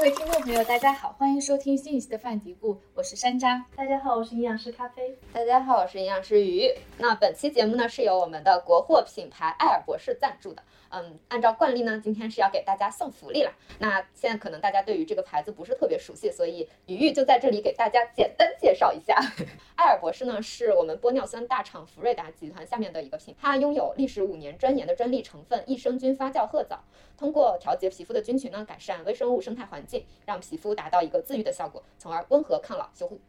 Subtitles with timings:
[0.00, 3.62] 各位听众朋友，大家好，欢迎收听新一期的饭嘀咕，我是山楂。
[3.76, 5.14] 大家好，我是营养师咖啡。
[5.30, 6.72] 大家好，我是营养师鱼。
[6.96, 10.62] 那本期节目呢是由我们的国货品牌爱尔博士赞助的。
[10.90, 13.52] 嗯，按照惯例呢，今天是要给大家送福利了。
[13.78, 19.16] 那现在可能大家对于这个牌子不是特别熟悉，所以鱼鱼就在这里给大家简单介绍一下。
[19.76, 26.82] 爱尔博士呢是我们玻尿酸大厂福瑞达集团下面的一个品，它拥有历时五年专研的专利成分益生菌发酵褐藻，
[27.16, 33.20] 通过调节皮肤的菌群呢，改善微生物生态环境，让皮肤达到一个自愈的效果，从而温和抗老修护。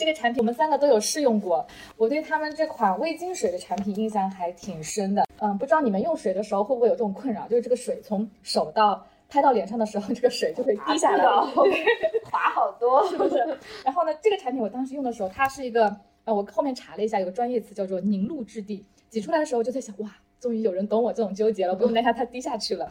[0.00, 1.62] 这个产品我们三个都有试用过，
[1.98, 5.22] 我对他们这款微晶水的产品印象还挺深的。
[5.40, 11.22] 嗯，不知道你们用水的时候会不会有这种困扰，就是这个水从手到拍到脸上的时候， 这个水就会滴下来，
[12.24, 13.36] 滑好多，是不是？
[13.84, 20.08] 然后呢，这个产品我当时用的时候，它是一个，呃，我后面查了一下，有个专业词叫做凝露质地，挤出来的时候就在想，哇，
[20.40, 22.90] 终于有人懂我这种纠结了，不用担心它滴下去了。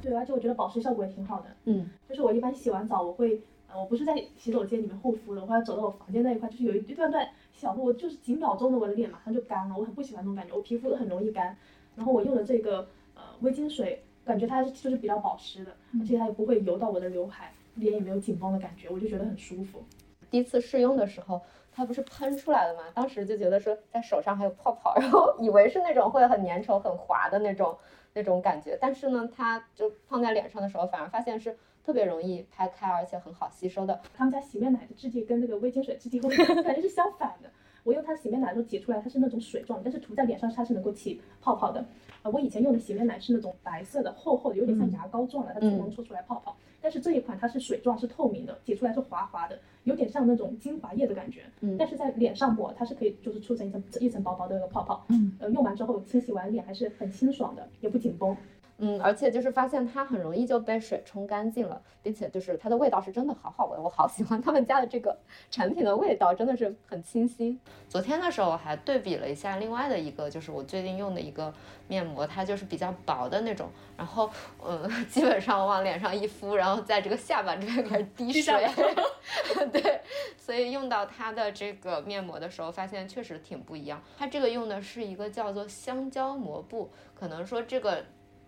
[0.00, 1.46] 对，而且我觉得保湿效果也挺好的。
[1.64, 3.42] 嗯，就是我一般洗完澡，我会。
[3.74, 11.56] 我不是在洗手间里面护肤的，我要走到我房间那一块，就是有一段段小路，就是几秒钟的，我的脸马上就干了，我很不喜欢那种感觉，我皮肤很容易干。
[11.96, 19.82] 然后我用的这个呃微晶水，感觉它就是比较保湿的，而且它也不会油到我的刘海，脸也没有紧绷的感觉，我就觉得很舒服。
[20.30, 22.84] 第一次试用的时候，它不是喷出来的吗？
[22.94, 27.76] 当时就觉得说在手上还有泡泡，然后以为是那种会很粘稠、很滑的那种
[28.14, 31.56] 那种感觉，但是呢，它就放在脸上的时候，反而发现是。
[31.82, 33.98] 特别容易拍开，而且很好吸收的。
[34.14, 37.50] 他们家洗面奶的质地跟那个微晶水质地，感觉是相反的。
[37.84, 41.84] 我用它洗面奶的时候挤出来，它是那种水状，但是涂在脸上它是能够起泡泡的。
[42.22, 46.56] 呃，我以前用的洗面奶是那种白色的，厚厚的，有点像牙膏状的，它才能搓出来泡泡。
[46.82, 51.42] 但是这一款它是水状，是透明的，挤出来是滑滑的，有点像那种精华液的感觉。
[51.60, 51.76] 嗯。
[51.78, 55.04] 但是在脸上抹，它是可以就是出成一层一层薄薄的那个泡泡。
[55.08, 55.32] 嗯。
[55.38, 58.36] 呃，用完之后清洗完脸还是很清爽的，也不紧绷。
[58.82, 65.14] 嗯，而且就是发现它很容易就被水冲干净了，并且就是它的味道是真的好好闻，我好喜欢他们家的这个
[65.50, 67.60] 产品的味道，真的是很清新。
[67.90, 71.52] 昨天的时候我还对比了一下另外的一个，就是我最近用的一个
[71.88, 73.68] 面膜，它就是比较薄的那种，
[73.98, 74.30] 然后
[74.66, 78.66] 嗯， 基本上往脸上一敷，然后在这个下巴这边开始滴水，
[79.70, 80.00] 对，
[80.38, 84.02] 所以用到它的这个面膜的时候，发现确实挺不一样。
[84.16, 88.02] 它这个用的是一个叫做香蕉膜布，可能说这个。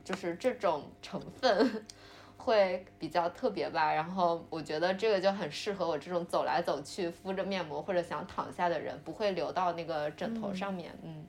[0.04, 1.86] 就是这种成分
[2.36, 10.92] 会比较特别吧，然后我觉得这个就很适合我这种走来走去敷着面膜或者想躺下的人，不会流到那个枕头上面。
[11.02, 11.24] 嗯，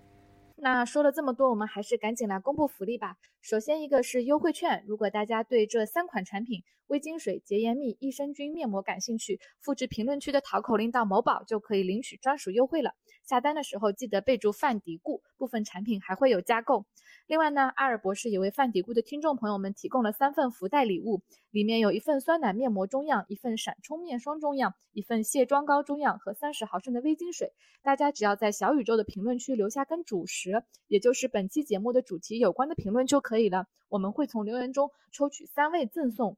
[0.56, 3.18] 那说了这么多，我们还是赶紧来公布福利吧。
[3.44, 12.96] 首先一个是优惠券，如果大家对这三款产品微晶水、洁颜蜜、益生菌面膜感兴趣，复制评论区的淘口令到某宝就可以领取专属优惠了。
[13.26, 16.86] 下单的时候记得备注“范迪固”，部分产品还会有加购。
[17.28, 21.22] 另外呢，阿尔博士也为范迪固的听众朋友们提供了三份福袋礼物，
[21.52, 27.52] 里面有一份酸奶面膜中样，一份闪充面霜中样，一份卸妆膏中样和三十毫升的微晶水。
[27.82, 36.38] 大家只要在小宇宙的评论区留下跟主食，也就是本期节目的主题有关的评论就可可以了，我们会从留言中抽取三位赠送。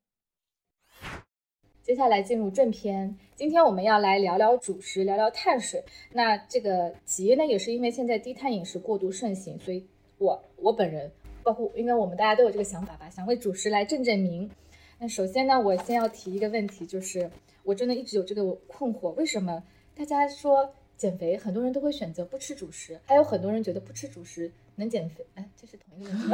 [1.83, 5.83] 接下来进入正片，今天我们要来聊聊主食，聊聊碳水。
[6.13, 9.85] 那这个企业呢，也是因为现在低碳饮食过度盛行，所以。
[10.17, 11.11] 我我本人，
[11.43, 14.49] 包括应该我们大家都有这个想法吧，想为主食来正正名。
[14.97, 17.29] 那首先呢，我先要提一个问题，就是
[17.63, 19.61] 我真的一直有这个困惑，为什么
[19.93, 25.25] 大家说减肥，很多人都会选择不吃主食，还有很多人觉得不吃主食能减肥？
[25.35, 26.23] 哎，这是同一个问题。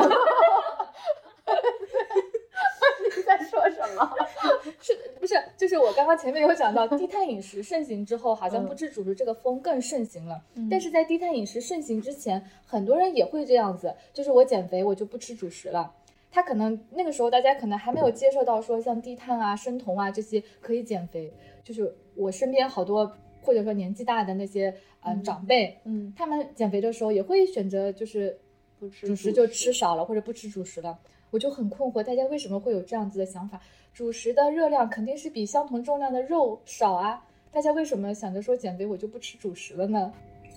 [3.15, 4.09] 你在说什么？
[4.79, 5.35] 是不是？
[5.57, 10.41] 就是我刚刚前面有讲到，低碳饮食盛行之后，好像不吃主食这个风更盛行了。
[10.69, 15.93] 但是在低碳饮食盛行之前，很多人也会这样子，就是我减肥我就不吃主食了。
[16.31, 21.33] 他可能那个时候大家可能还没有接受到说像低碳啊、生酮啊这些可以减肥。
[21.63, 28.39] 就是我身边好多或者说年纪大的那些嗯长辈，嗯，他们减肥的时候也会选择就是
[28.81, 30.97] 不吃主食就吃少了或者不吃主食了。
[31.29, 33.61] 我就很困惑，大家为什么会有这样子的想法？
[33.93, 40.11] 主食的热量肯定是比相同重量的肉少啊，大家为什么想着说减肥我就不吃主食了呢？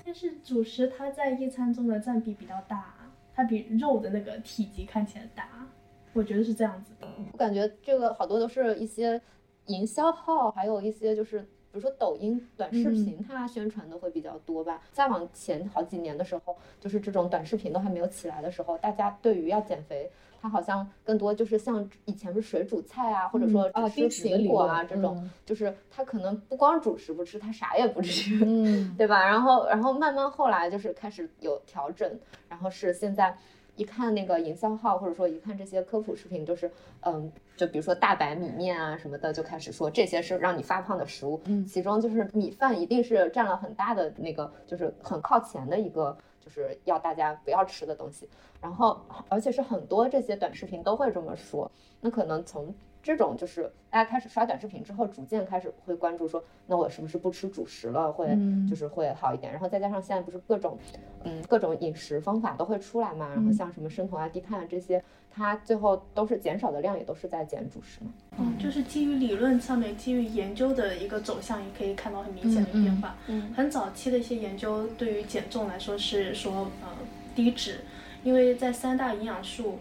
[0.06, 2.94] 但是主食它在一餐中的占比比较大，
[3.34, 5.66] 它比肉的那个体积看起来大，
[6.14, 7.06] 我觉得是这样子的。
[7.32, 9.20] 我感觉这个好多都是一些
[9.66, 14.80] 营销号，还有一些就是比如说抖音短视频，它宣传的会比较多吧。
[14.92, 20.08] 再往前好几年的时候，就是这种短视频都还没有起来的时候，大家对于要减肥。
[20.40, 29.26] 它好像更多就是像以前是水煮菜啊，或者说吃苹果啊这种，就是它可能不光主食不吃，它啥也不吃，嗯， 对吧？
[29.26, 33.36] 然后然后慢慢后来就是开始有调整，然后是现在
[33.76, 41.40] 一看那个营销号，或者说一看这些科普视频，就是嗯，就比如说大白米面啊什么的，就开始说这些是让你发胖的食物。
[41.46, 48.28] 嗯，其中就是米饭一定是占了很大的那个，就是很靠前的一个，就是要大家不要吃的东西。
[48.60, 48.98] 然后，
[49.28, 51.70] 而且是很多这些短视频都会这么说。
[52.00, 52.74] 那可能从
[53.04, 58.26] 这种就是大家开始刷短视频之后，逐渐开始会关注说，那我是不是不吃主食了，会
[58.66, 59.52] 就是会好一点。
[59.52, 60.78] 然后再加上现在不是各种，
[61.24, 63.28] 嗯，各种饮食方法都会出来嘛。
[63.28, 68.10] 然后像什么生酮啊、低碳啊这些，它最后都是减少的量，也都是在减主食嘛。
[68.38, 73.14] 嗯，就是基于理论上面，基于研究的一个走向，也可以看到很明显的变化。
[73.26, 76.88] 嗯，很早期的一些研究对于减重来说是说，呃，
[77.34, 77.80] 低脂，
[78.22, 79.78] 因为在三大营养素，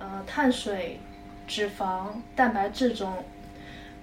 [0.00, 0.98] 呃，碳水。
[1.46, 3.12] 脂肪、蛋白质中，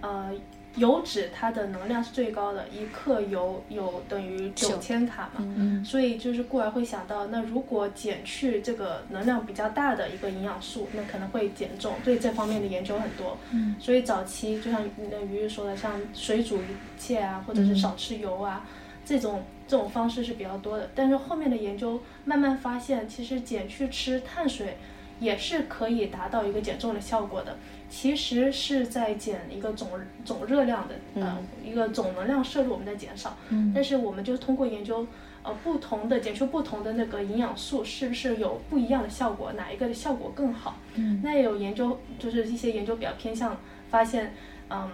[0.02, 0.32] 呃，
[0.76, 5.46] 油脂它的能量是最高的，一克油有等于九千卡嘛，
[5.84, 11.96] 所以就是故而会想到，那如果减去这个能量比较大的一个营养素，那可能会减重。
[12.04, 13.38] 对这方面的研究很多，
[13.80, 16.68] 所以早期就像那鱼鱼说的，像水煮一
[16.98, 18.66] 切啊，或者是少吃油啊，
[19.04, 20.90] 这种这种方式是比较多的。
[20.96, 24.78] 但是后面的研究慢慢发现，其实减去吃碳水。
[25.22, 27.56] 也是可以达到一个减重的效果的，
[27.90, 29.88] 其实是在减一个总
[30.26, 35.06] 总热量的，呃，一个总能量摄入我们在减少，嗯，但是我们就通过研究，
[35.44, 40.76] 呃，不同的减去不同的那个营养素是不是有不一样的效果，哪一个的效果更好？
[40.96, 43.56] 嗯，那有研究就是一些研究比较偏向
[43.92, 44.34] 发现，
[44.72, 44.90] 嗯，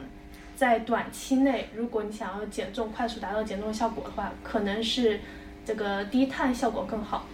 [0.57, 5.21] 在短期内，如果你想要减重快速达到减重效果的话，可能是
[5.63, 7.25] 这个低碳效果更好。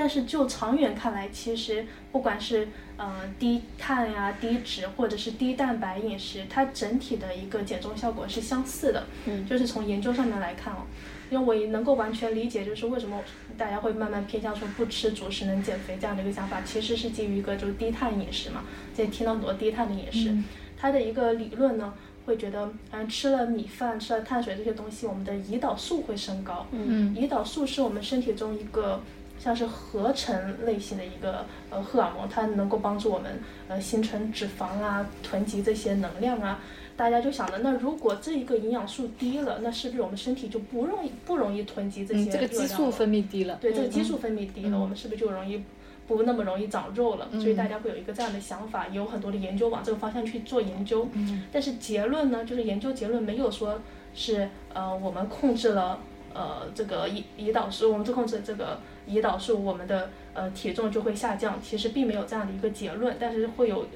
[0.00, 2.66] 但是就长远看来，其实不管是
[2.96, 9.04] 嗯低碳呀、低脂或者是低蛋白饮食，它整体的一个减重效果是相似的。
[9.26, 10.86] 嗯，就是从研究上面来看哦，
[11.28, 13.22] 因为我也能够完全理解，就是为什么
[13.58, 18.62] 大家会慢慢偏向说不吃主食能减肥这样的一个想法，其实是基于一个就是低碳饮食嘛。
[18.94, 20.34] 现在听到很多低碳的饮食，
[20.78, 21.92] 它的一个理论呢，
[22.24, 26.66] 会觉得嗯吃了米饭、吃了碳水这些东西，我们的胰岛素会升高。
[26.72, 28.98] 嗯，胰岛素是我们身体中一个。
[29.42, 36.60] 像是合成类型的一个呃荷尔蒙，它能够帮助我们呃形成脂肪啊，囤积这些能量啊。
[36.96, 42.30] 大家就想着，那如果这一个营养素低了，那是不是我们身体就不容易不容易囤积这些？
[42.30, 43.56] 这个激素分泌低了。
[43.58, 45.64] 对，这个激素分泌低了，我们是不是就容易
[46.06, 47.26] 不那么容易长肉了？
[47.32, 51.08] 所以大家会有一个这样的想法，有很多的研究往这个方向去做研究。
[51.14, 51.44] 嗯。
[51.50, 53.80] 但是结论呢，就是研究结论没有说
[54.14, 55.98] 是呃我们控制了
[56.34, 58.78] 呃这个胰胰岛素，我们就控制这个。
[59.08, 61.60] 胰岛素，我们的呃体重就会下降。
[61.60, 63.88] 其实并没有这样的一个结论，但是会有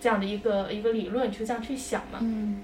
[0.00, 2.20] 这样的一个一个理论去这样去想嘛。
[2.22, 2.62] 嗯。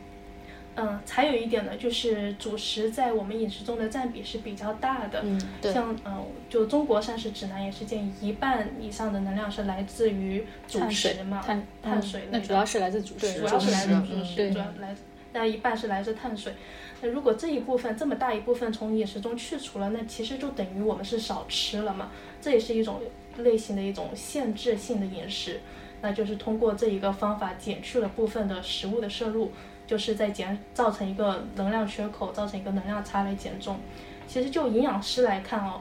[0.75, 5.21] 嗯，还有一点呢，就是主食在我们饮食中的占比是比较大的。
[5.23, 5.71] 嗯，对。
[5.71, 12.23] 像嗯，就中国膳食指南也是建议一半以上的能量是来自于主食嘛，碳碳水。
[12.31, 13.41] 那主要是来自主食。
[13.41, 14.97] 主要是来自主食，主要来，
[15.33, 16.53] 那一半是来自碳水。
[17.01, 22.11] 那如果这一部分这么大一部分从饮食中去除了，那其实就等于我们是少吃了嘛？
[22.41, 23.01] 这也是一种
[23.39, 25.61] 类型的一种限制性的饮食，
[26.01, 29.51] 那就是通过这一个方法减去了部分的食物的摄入，
[29.87, 33.81] 就是在减造成一个能量缺口，造成一个能量差来减重。
[34.27, 35.81] 其实就营养师来看哦，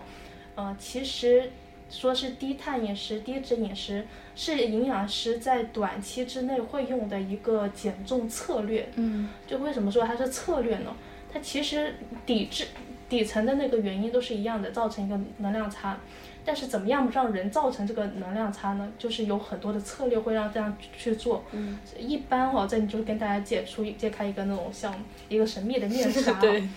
[0.55, 1.51] 呃，其实
[1.89, 4.05] 说是低碳饮食、低脂饮食。
[4.43, 8.89] 是营养师在短期之内会用的一个减重策略。
[8.95, 10.91] 嗯，就为什么说它是策略呢？
[11.31, 11.93] 它其实
[12.25, 12.65] 底质
[13.07, 15.95] 底层的那个原因都是一样的，造成一个能量差。
[16.43, 18.91] 但是怎么样让人造成这个能量差呢？
[18.97, 21.43] 就是有很多的策略会让这样去做。
[21.51, 24.91] 嗯，一般哈，这里就是跟大家解出揭开一个那种像
[25.29, 26.33] 一个神秘的面纱。
[26.41, 26.67] 对。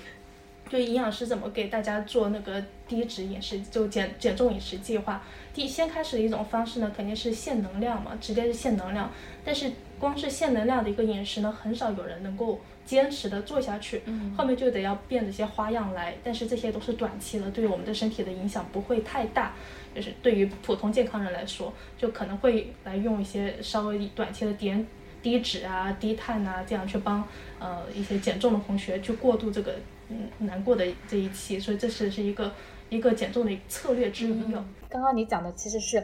[0.74, 5.22] 就营养师怎么给大家做那个低脂饮食，就减减重饮食计划。
[5.54, 9.08] 第先开始的一种方式呢，肯定是限能量嘛，直接是限能量。
[9.44, 14.02] 但是光是限能量的一个饮食呢，很少有人能够坚持的做下去。
[14.06, 14.34] 嗯。
[14.36, 19.52] 后面就得要变这些花样来，但是这些都是短期的，对于我们的身体的影响不会太大。
[19.94, 24.74] 就是对于普通健康人来说，就可能会来用一些稍微短期的低
[25.22, 27.24] 低脂啊、低碳啊，这样去帮
[27.60, 29.93] 呃一些减重的同学去过渡这个嗯
[30.38, 31.58] 难过的这一期。
[31.58, 32.52] 所以这是是一个。
[32.90, 34.62] 一个减重的策略之一哦。
[34.88, 35.98] 刚刚你讲的其实是，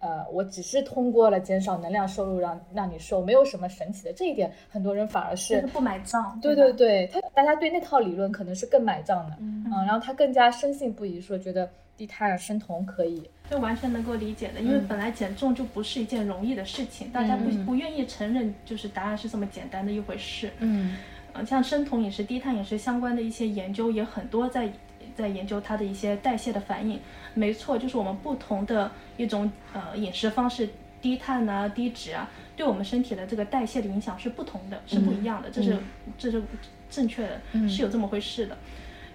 [0.00, 4.12] 呃，我只是通过了减少能量摄入让让你瘦，没有什么神奇的。
[4.12, 6.36] 这一点很多人反而是不买账。
[6.40, 14.60] 对对对，他大家对那套理论可能是更买账的，嗯，然后他更加深信不疑，说觉得低碳生酮可以，就完全能够理解的。
[14.60, 20.50] 因为本来减重就不是一件容易的事情，大家不不愿意承认，就是答案是这么简单的一回事。
[20.58, 20.96] 嗯，
[21.32, 24.72] 呃，像生酮饮食、低碳饮食相关的一些研究也很多在。
[25.14, 26.98] 在研究它的一些代谢的反应。
[27.34, 30.66] 没错，就是我们不同的一种呃饮食方式，
[31.02, 35.50] 低碳啊、低脂啊，对我们身体的这个代谢的影响是不同的，是不一样的。
[35.50, 35.76] 这是
[36.16, 36.42] 这是
[36.88, 38.56] 正确的，是有这么回事的。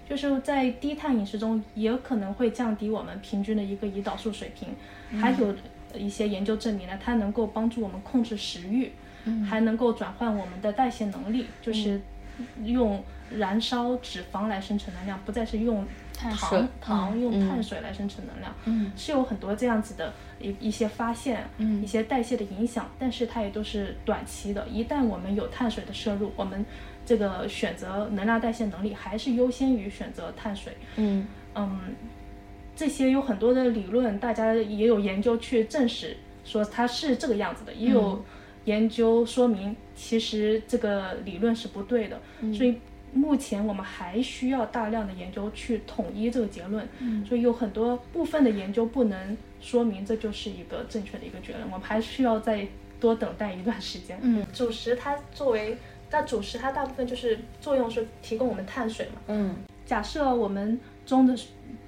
[0.08, 4.68] 就是在低碳饮食中，也可能会降低我们平均的一个胰岛素水平。
[5.20, 5.52] 还有
[5.94, 8.92] 一些研究证明呢，它能够帮助我们控制食欲，
[9.48, 12.00] 还能够转换我们的代谢能力，就是
[12.64, 13.02] 用
[13.36, 18.54] 燃烧脂肪来生成能量，不再是用糖糖用碳水来生成能量。
[18.64, 24.66] 嗯是有很多这样子的一一些发现，嗯一些代谢的影响，但是它也都是短期的。
[24.68, 26.64] 一旦我们有碳水的摄入，我们
[27.04, 30.76] 这个选择能量代谢能力还是优先于选择碳水。
[30.96, 31.80] 嗯嗯，
[32.76, 38.24] 这些有很多的理论，大家也有研究去证实说它是这个样子的，也有
[38.68, 42.20] 研究说明其实这个理论是不对的。
[42.56, 42.70] 所以
[43.12, 46.86] 目前我们还需要大量的研究去统一这个结论。
[47.26, 52.66] 所以有很多部分的研究不能说明这就是一个正确的一个结论，我们还需要再
[53.00, 54.18] 多等待一段时间。
[54.22, 55.76] 嗯，主食它作为，
[56.10, 59.20] 那主食它大部分就是作用是提供我们碳水嘛。
[59.28, 59.56] 嗯
[59.86, 61.34] 假设我们中的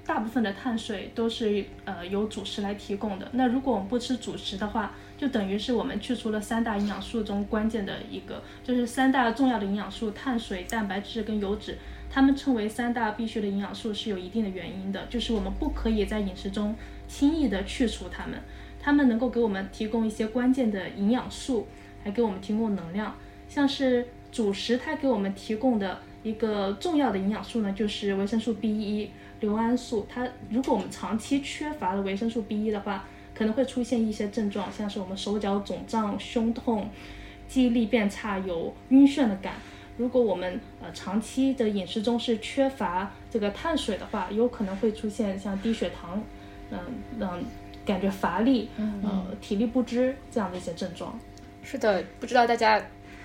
[0.03, 11.77] 大部分的碳水都是呃由主食来提供的，那如果我们不吃主食的话，就等于是我们去除了三大营养素中关键的一个，就是三大重要的营养素：碳水、蛋白质跟油脂。
[12.09, 16.75] 它们称为三大必需的营养素是有一定的原因的，就是我们不可以在饮食中
[17.07, 18.41] 轻易的去除它们，
[18.79, 21.67] 它们能够给我们提供一些关键的营养素，
[22.03, 23.15] 还给我们提供能量。
[23.47, 30.07] 像是主食，它给我们提供的一个重要的营养素呢，就是维生素 B 一、硫胺素。
[30.09, 33.05] 它如果我们长期缺乏了维生素 B 一的话，
[33.41, 36.87] 可能会出现一些症状，像是我们手脚肿胀、胸痛、
[37.47, 39.55] 记忆力变差、有晕眩的感。
[39.97, 46.21] 如果我们呃长期的饮食中是缺乏这个碳水的话，有可能会出现像低血糖，
[46.69, 46.77] 嗯
[47.19, 47.43] 嗯，
[47.83, 51.19] 感觉乏力，呃，体力不支这样的一些症状。
[51.63, 52.79] 是的，不知道大家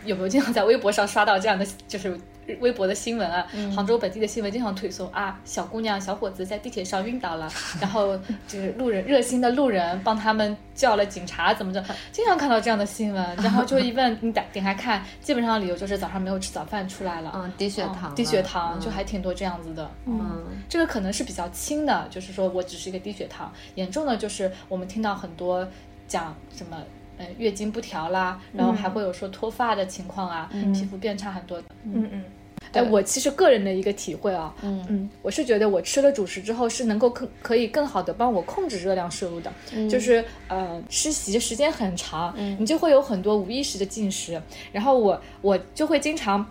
[0.06, 2.18] 有没有经常在微博上刷到这样的，就是
[2.60, 17.32] 微博的新闻啊，杭州本地的新闻经常推送啊，小姑娘、小伙子在地铁上晕倒了， 然后就是路人热心的路人帮他们叫了警察，怎么着， 经常看到这样的新闻，然后就一 问你打点开看，基本上理由就是早上没有吃早饭出来了。
[17.34, 25.66] 嗯，低血糖了，低血糖嗯就还挺多这样子的，嗯这个可能是比较轻的，就是说我只是一个低血糖，严重的就是我们听到很多
[26.06, 26.76] 讲什么。
[27.18, 31.58] 呃，月经不调啦，然后还会有说脱发的情况啊，皮肤变差很多。
[31.84, 32.24] 嗯嗯
[32.72, 39.88] 哎，我其实个人的一个体会啊，嗯嗯，我是觉得我吃了主食之后是能够更可以更好的帮我控制热量摄入的，嗯。
[39.88, 44.40] 就是呃吃席的时间很长，你就会有很多无意识的进食，
[44.72, 46.46] 然后我我就会经常。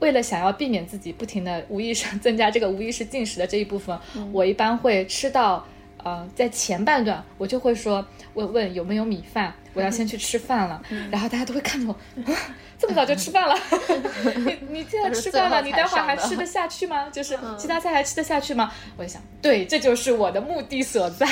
[0.00, 4.30] 为了想要避免自己不停的无意识增加这个无意识进食的这一部分，嗯。
[4.32, 5.62] 我一般会吃到
[6.02, 11.92] 呃在前半段，我就会说问问有没有米饭，我要先去吃饭了，嗯然后大家都会看着我，
[12.32, 12.38] 啊
[12.78, 13.54] 这么早就吃饭了，
[14.36, 17.08] 你你现在吃饭了，你待会儿还吃得下去吗？
[17.10, 18.72] 就是其他菜还吃得下去吗？
[18.96, 21.26] 我就想，对，这就是我的目的所在，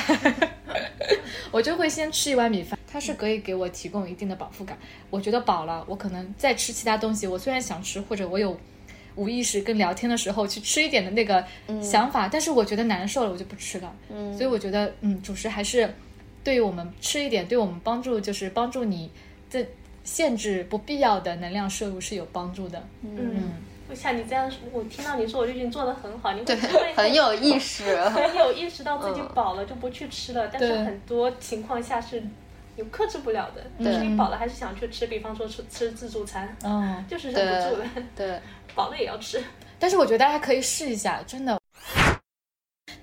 [1.51, 4.77] 我就会先吃一碗米饭，它是可以给我提供一定的饱腹感。
[5.11, 8.59] 我觉得饱了，我可能再吃其他东西，我虽然想吃，或者我有。
[9.17, 11.45] 无意识跟聊天的时候去吃一点的那个
[11.83, 13.93] 想法，但是我觉得难受了，我就不吃了。
[14.13, 15.93] 嗯所以我觉得，嗯，主食还是
[16.45, 19.11] 对于我们吃一点，对我们帮助就是帮助你
[19.51, 19.67] 这
[20.05, 22.83] 限制不必要的能量摄入是有帮助的。
[23.03, 23.53] 嗯，
[23.91, 26.55] 我像你这样，我听到你说，我就觉得你做的很好，你会
[26.97, 27.97] 很有意识。
[28.11, 32.23] 很 有意识到自己饱了就不去吃了，但是很多情况下是
[32.77, 38.41] 你克制不了的，就是你饱了还是想去吃，比方说吃吃自助餐，嗯，就是忍不住的，对，
[38.75, 39.43] 饱了也要吃。
[39.79, 41.59] 但是我觉得大家可以试一下，真的。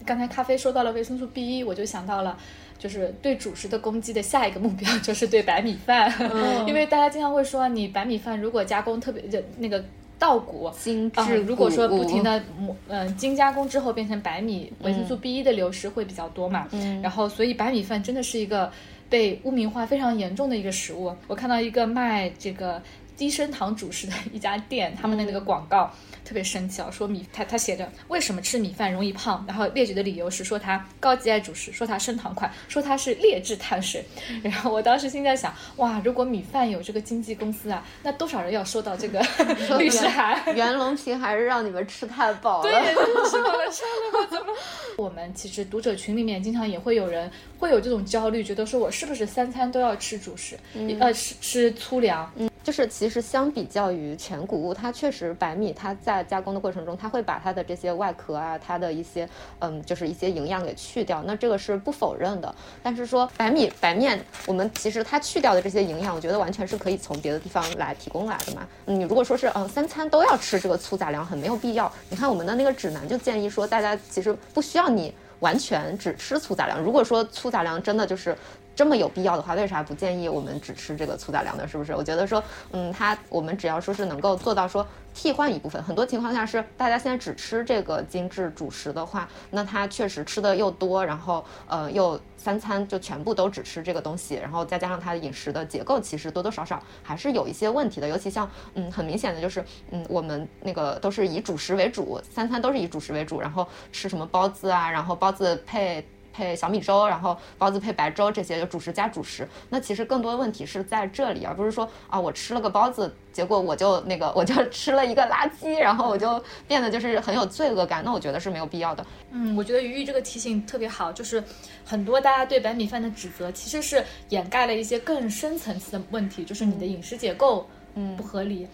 [0.05, 2.37] 刚才咖啡说到了维生素 B 一，我就想到了，
[2.77, 6.11] 就是对主食的攻击的下一个目标就是对白米饭，
[6.67, 9.83] 因为大家经常会说，你白米饭如果加工特别的那个
[10.19, 10.65] 稻谷。
[10.65, 16.67] 啊、精致如果说不停的磨，嗯、精加工之后变成白米，维生素 B 一的流失会比较多嘛。
[16.71, 18.71] 嗯然后，所以白米饭真的是一个
[19.09, 21.13] 被污名化非常严重的一个食物。
[21.27, 22.81] 我看到一个卖这个
[23.17, 25.91] 低升糖主食的一家店，他们的那个广告。
[26.25, 26.89] 特别生气啊！
[26.89, 34.03] 说米，他他写着为什么吃米饭容易胖，然后列举的理由是说它高级爱主食，说它升糖快，说它是劣质碳水。
[34.41, 39.23] 然后我当时心在想，哇，如果米饭有这个经纪公司啊，那多少人要收到这个
[39.77, 40.43] 律师函？
[40.55, 42.71] 袁隆平还是让你们吃太饱了。
[42.71, 43.85] 对，吃饱了撑
[44.19, 44.27] 了？
[44.27, 44.51] 怎么？
[44.97, 47.29] 我们其实读者群里面经常也会有人
[47.59, 50.57] 会有这种焦虑，觉得说我是不是三餐都要吃主食，
[50.99, 52.31] 呃，吃吃粗粮？
[52.65, 59.29] 就是其实相比较于全谷物，它确实白米它在加工的过程中，它会把它的这些外壳啊，它的一些
[59.59, 62.55] 嗯，就是一些营养给去掉，那这个是不否认的。
[62.81, 68.67] 但是说白米白面，我们其实它去掉的这些营养，我觉得完全是可以从别的地方来提供来的嘛。
[68.85, 71.91] 你如果说是嗯三餐都要吃这个粗杂粮，很没有必要。
[72.09, 76.81] 你看我们的那个指南就建议说，大家其实不需要你完全只吃粗杂粮。
[76.81, 78.35] 如果说粗杂粮真的就是
[78.75, 81.65] 这么有必要的话，为啥不建议我们只吃这个粗杂粮呢？
[81.67, 81.95] 是不是？
[81.95, 98.07] 我觉得说，嗯，它我们只要说是能够做到说替换一部分，很多情况下是大家现在只吃这个精致主食的话，那它确实吃的又多，然后呃又三餐就全部都只吃这个东西，然后再加上它的饮食的结构，其实多多少少还是有一些问题的。
[98.09, 106.05] 尤其像嗯很明显的就是，嗯我们那个都是以主食为主，三餐都是以主食为主，然后吃什么包子啊，然后包子配。
[106.35, 109.47] 配小米粥，然后包子配白粥，这些就主食加主食。
[109.69, 118.03] 那其实更多的问题是在这里，而不是说啊，我吃了个包子，结果我就那个我就 吃了一个垃圾，然后我就变得就是很有罪恶感。
[118.03, 119.05] 那我觉得是没有必要的。
[119.31, 121.41] 嗯，我觉得鱼鱼这个提醒特别好，就是
[121.85, 128.67] 很多大家对白米饭的指责，其实是掩盖了一些更深层次的问题，就是你的饮食结构嗯不合理。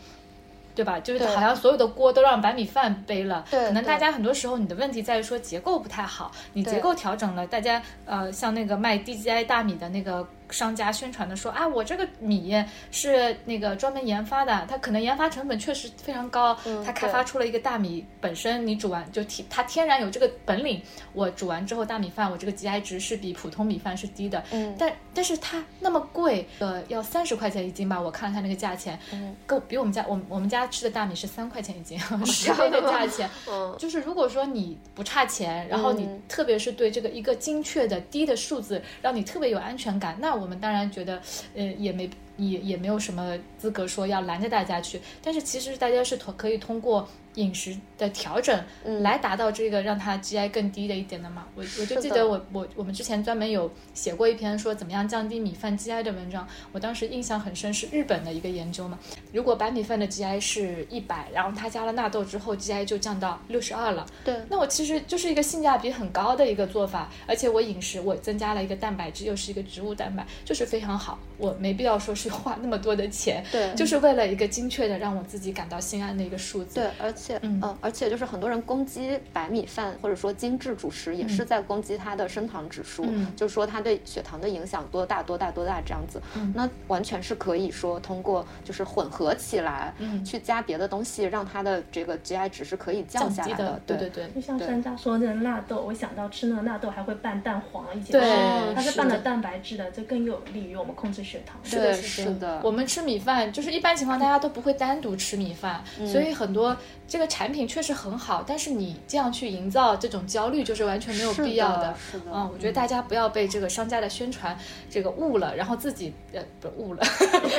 [0.76, 1.00] 对吧？
[1.00, 10.28] 就是好像所有的锅都让白米饭背了，可能大家很多时候你的问题在于说结构不太好，你结构调整了，大家呃像那个卖 DGI 大米的那个。
[10.52, 12.54] 商家宣传的说啊，我这个米
[12.92, 16.56] 是那个专门研发的，它可能研发成本确实非常高，
[16.86, 20.82] 它开发出了一个大米本身你煮完就天它天然有这个本领，
[21.14, 40.41] 我煮完之后大米饭我这个 GI 值是比普通米饭是低的，嗯，但但是它那么贵，呃，要三十块钱一斤吧，我看了它那个价钱，嗯，够比我们家我我们家吃的大米是三块钱一斤， 十倍的价钱， 嗯，就是如果说你不差钱，然后你特别是对这个一个精确的低的数字让你特别有安全感，那。
[40.42, 41.22] 我们当然觉得，
[41.56, 47.08] 呃，也没也也没有什么资格说要拦着大家去，但是其实大家是可以通过。
[47.36, 48.64] 饮食的调整，
[49.02, 51.46] 来达到这个让它 GI 更低的一点的嘛？
[51.56, 59.00] 我我就记得我我我们之前专门有写过一篇说怎么样降低米饭 GI 的文章，我当时印象很深，是日本的一个研究嘛。
[59.32, 64.06] 如果白米饭的 GI 是一百，然后它加了纳豆之后，GI 就降到六十二了。
[64.26, 71.18] 对，那我其实就是一个性价比很高的一个做法，而且我饮食我增加了一个蛋白质，又是一个植物蛋白，就是非常好。
[71.38, 76.76] 我没必要说是花那么多的钱，对，就是为了一个精确的让我自己感到心安的一个数字。
[76.76, 83.06] 对，而且，嗯，而且就是很多人攻击白米饭或者说精致主食，也是在攻击它的升糖指数，
[83.36, 86.22] 就是说它对血糖的影响多大多大多大这样子。
[86.54, 89.94] 那完全是可以说通过就是混合起来，
[90.26, 93.82] 去加别的东西，让它的这个 GI 值是可以降下来的。
[93.86, 94.28] 对对对。
[94.34, 101.60] 就像山楂说的纳豆，我想到吃那个纳豆还会拌蛋黄一些，对，它是拌了蛋白质的，这更有利于我们控制血糖。
[101.64, 102.62] 是的，是的。
[102.64, 106.76] 我们吃米饭就是一般情况大家都不会单独吃米饭，所以很多
[107.12, 107.92] 这个产品确实。
[107.92, 111.94] 很好，但是你这样去营造这种焦虑，就是完全没有必要的。
[112.10, 114.58] 是的，嗯，我觉得大家不要被这个商家的宣传
[114.90, 117.04] 这个误了，然后自己呃不误了，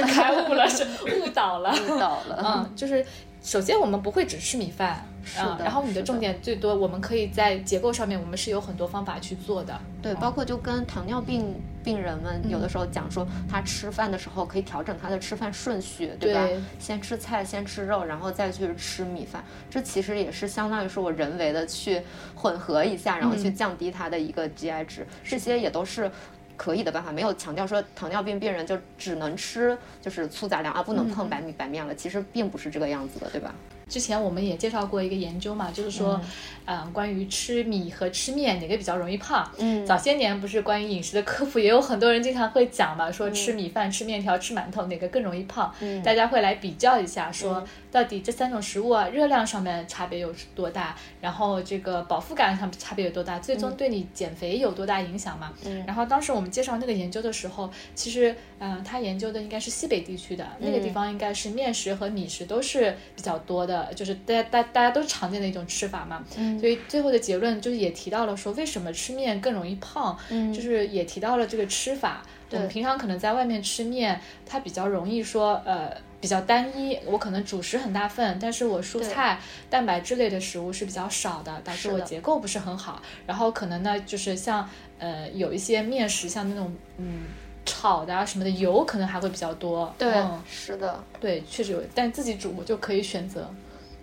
[0.08, 0.84] 开 悟了，是
[1.20, 2.42] 误导了，误导了。
[2.42, 3.04] 嗯，就是
[3.42, 5.06] 首先我们不会只吃米饭。
[5.38, 9.78] 嗯，然后你的重点最多，我们可以在结构上面，我们是有很多方法去做的。
[10.00, 16.48] 对，包括就跟糖尿病病人们有的时候讲说，他吃饭的时候可以调整他的吃饭顺序，对吧？
[16.78, 19.42] 先吃菜，先吃肉，然后再去吃米饭。
[19.70, 22.02] 这其实也是相当于是我人为的去
[22.34, 25.06] 混合一下，然后去降低他的一个 GI 值。
[25.24, 26.10] 这些也都是
[26.56, 31.94] 可以的办法，没有强调说糖尿病病人就只能吃就是粗杂粮啊，不能碰白米白面了。
[31.94, 33.54] 其实并不是这个样子的，对吧？
[33.92, 36.18] 之前我们也介绍过一个研究嘛，就是说，
[36.64, 39.46] 嗯，关于吃米和吃面哪个比较容易胖。
[39.58, 45.70] 嗯，早些年不是关于饮食的科普，也有很多人经常会讲嘛，说吃米饭、吃面条、吃馒头哪个更容易胖？
[45.80, 55.52] 嗯，大家会来比较一下，说到底这三种食物啊，热量上面差别有多大，然后这个饱腹感上差别有多大，最终对你减肥有多大影响嘛？
[55.66, 63.92] 嗯，然后当时我们介绍那个研究的时候，其实，嗯，他研究的应该是西北地区的那个地方，应该是面食和米食都是比较多的。
[63.94, 66.24] 就是大家大大家都常见的一种吃法嘛，
[66.58, 70.18] 所以最后的结论就是也提到了说为什么吃面更容易胖，
[70.50, 72.22] 就是也提到了这个吃法。
[72.50, 75.90] 我们平常可能在外面吃面，它比较容易说呃
[76.22, 83.02] 比较单一，我可能主食很大份，但是我蔬菜蛋白质类的食物是比较少的，导致我结构不是很好。
[83.26, 84.66] 然后可能呢就是像
[85.00, 87.24] 呃有一些面食，像那种嗯
[87.66, 89.92] 炒的啊什么的油可能还会比较多。
[89.98, 90.14] 对，
[90.48, 93.50] 是的，对，确实有，但自己煮我就可以选择。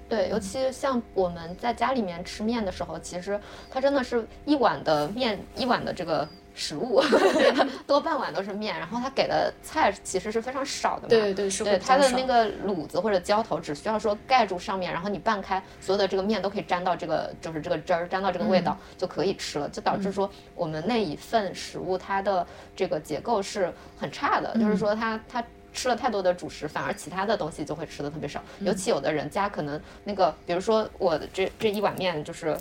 [0.09, 6.27] 对，尤其像我们在家里面吃面的时候，其实它真的是一碗的面，一碗的这个。
[6.55, 7.01] 食物
[7.87, 11.07] 多半碗都是面，然后它给的菜其实是非常少的嘛。
[11.07, 11.63] 对对是。
[11.63, 19.69] 对它的那个卤子或者浇头，只需要说盖住上面，然后你拌开，所有的这个面都可以沾到这个，就是这个汁儿，沾到这个味道就可以吃了。
[19.69, 22.45] 就导致说我们那一份食物它的
[22.75, 25.41] 这个结构是很差的，就是说它它
[25.73, 28.43] 吃了太多的主食，反而其他的东西就会吃的特别少。
[28.61, 32.57] 尤其有的人家可能那个，比如说我的这这一碗面就是。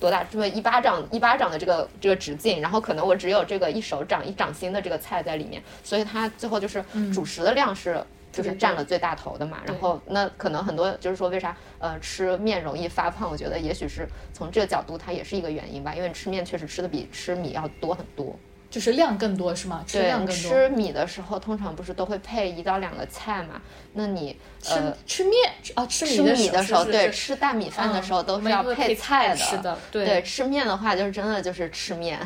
[0.00, 0.22] 多大？
[0.22, 9.58] 就是一巴掌一巴掌的这个这个直径，然后可能我只有这个一手掌一掌心的这个菜在里面，所以它最后就是主食的量是就是占了最大头的嘛。
[9.66, 13.28] 然后那可能很多就是说为啥呃吃面容易发胖？
[13.28, 18.38] 我觉得也许是从这个角度它也是一个原因吧，因为吃面确实吃的比吃米要多很多。
[18.70, 19.82] 就是量更多是吗？
[19.90, 20.34] 对，量更多。
[20.34, 23.60] 吃米的时候通常不是都会配一到两个菜嘛？
[23.94, 24.74] 那你吃
[25.06, 25.32] 吃面
[25.74, 29.36] 啊，吃米的时候，对，吃大米饭的时候都是要配菜的。
[29.36, 30.22] 是的，对。
[30.22, 32.20] 吃面的话，就是真的就是吃面，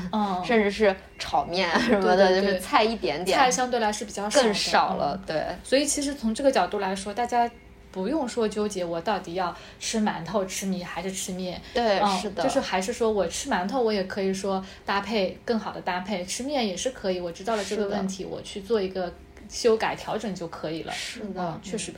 [0.45, 3.39] 甚至是炒面什么的，就是菜一点点。
[3.39, 5.45] 菜相对来是比较少更少了，对。
[5.63, 7.49] 所以其实从这个角度来说，大家。
[7.93, 11.61] 不用说纠结，我到底要吃馒头、吃米还是吃面？
[11.75, 17.21] 对，是的，就是还是说我吃馒头，我也可以说搭配更好的搭配，吃面也是可以。
[17.21, 19.13] 我知道了这个问题，我去做一个
[19.49, 20.93] 修改调整就可以了。
[20.93, 21.93] 是的，确实。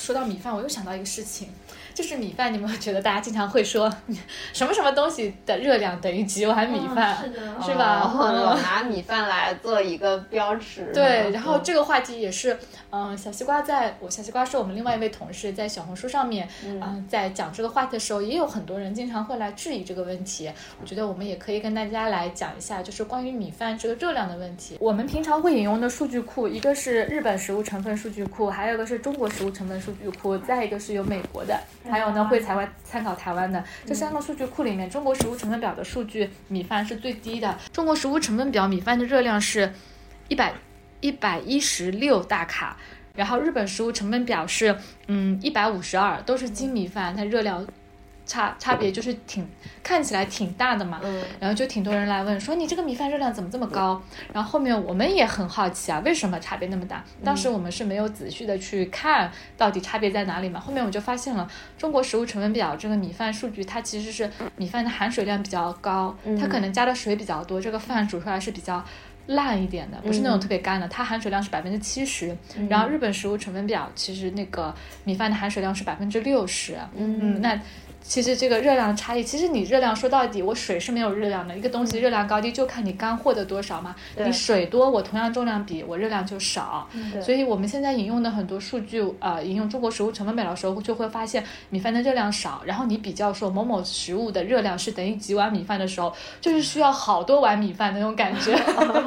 [0.00, 1.48] 说到米饭，我又想到一个事情。
[1.94, 3.90] 就是米饭，你们觉得大家经常会说
[4.52, 7.16] 什么什么东西的热量等于几碗米饭，
[7.62, 8.12] 是吧？
[8.14, 10.90] 老拿米饭来做一个标尺。
[10.94, 12.58] 对，然后这个话题也是，
[12.90, 20.50] 嗯，小西瓜在我小西瓜是我们另外一位同事在小红书上面，嗯，在讲这个话题的时候，也有很多人经常会来质疑这个问题。
[20.80, 24.76] 我觉得我们也可以跟大家来讲一下，就是关于米饭这个热量的问题。
[24.80, 31.58] 我们平常会引用的数据库，一个是日本食物成分数据库，还有一个是中国食物成分数据库，再一个是有美国的。
[31.88, 37.56] 还有呢，会台湾参考台湾的这三个数据库里面，中国食物成分表的数据，米饭是最低的。
[37.72, 39.72] 中国食物成分表米饭的热量是，
[40.28, 40.52] 一百
[41.00, 42.76] 一百一十六大卡，
[43.14, 47.66] 然后日本食物成分表是，嗯，一百五十二，都是精米饭，它热量。
[48.30, 49.44] 差差别就是挺
[49.82, 51.00] 看起来挺大的嘛，
[51.40, 54.00] 然后就挺多人来问说你这个米饭热量怎么这么高？
[54.32, 57.02] 然后后面我们也很好奇啊，为什么差别那么大？
[57.24, 60.60] 当时我们是没有仔细的去看到底差别在哪里嘛。
[60.60, 68.84] 后面我就发现了中国食物成分表这个米饭数据，它其实是米饭的含水量比较高，它可能加的水比较多，这个饭煮出来是比较
[69.26, 72.36] 烂一点的，不是那种特别干的，它含水量是百分之七十。
[72.68, 77.58] 然后日本食物成分表其实那个米饭的含水量是百分之六十，嗯，那。
[78.02, 81.56] 其实这个热量的差异，其实你热量说到底，我水是没有热量的。
[81.56, 83.94] 一个东西热量高低就看你干货的多少嘛。
[84.16, 86.88] 你水多，我同样重量比，我热量就少。
[87.22, 92.62] 所以我们现在引用的很多数据，呃，引用中国食物成分表的时候，就会发现米饭的热量少。
[92.64, 98.56] 然后你比较说某某食物的热量是等于几碗米饭的时候，就是需要好多碗米饭那种感觉，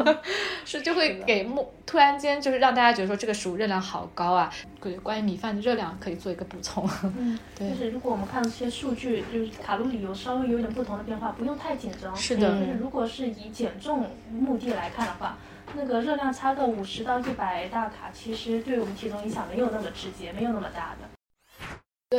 [0.64, 4.50] 是就会给莫突然间就是让大家觉得说这个食物热量好高啊。
[4.84, 6.88] 对，关于米饭的热量可以做一个补充。
[7.18, 8.84] 嗯， 对，就是如果我们看这些数。
[8.84, 12.14] 数据就是卡路里有稍微有点不同的变化，不用太紧张。
[12.14, 15.38] 是的，就是如果是以减重目的来看的话，
[15.74, 21.13] 那个热量差个五十到一百大卡，其实对我们体重影响没有那么直接，没有那么大的。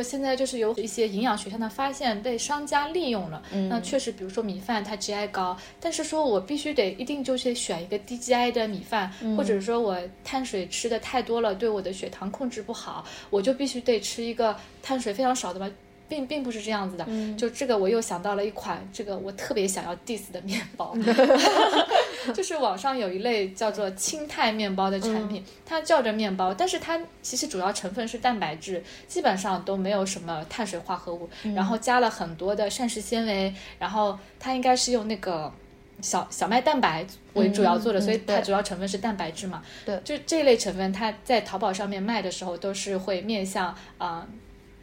[0.01, 15.69] 现在就是有一些营养学上的发现被商家利用了，那确实，比如说米饭它 GI 高，但是说我必须得一定就是选一个低 GI 的米饭，或者说我碳水吃的太多了，对我的血糖控制不好，我就必须得吃一个碳水非常少的吧。
[16.07, 20.95] 并并不是这样子的，就这个我又想到了一款这个我特别想要 diss 的面包
[22.33, 35.53] 就是网上有一类叫做轻态面包的产品，它叫着面包，但是它其实主要成分是蛋白质，基本上都没有什么碳水化合物，然后加了很多的膳食纤维，然后它应该是用那个
[36.01, 44.27] 小小麦蛋白为主要做的，所以它主要成分是蛋白质嘛，对，就这类成分，它在淘宝上面卖的时候都是会面向啊。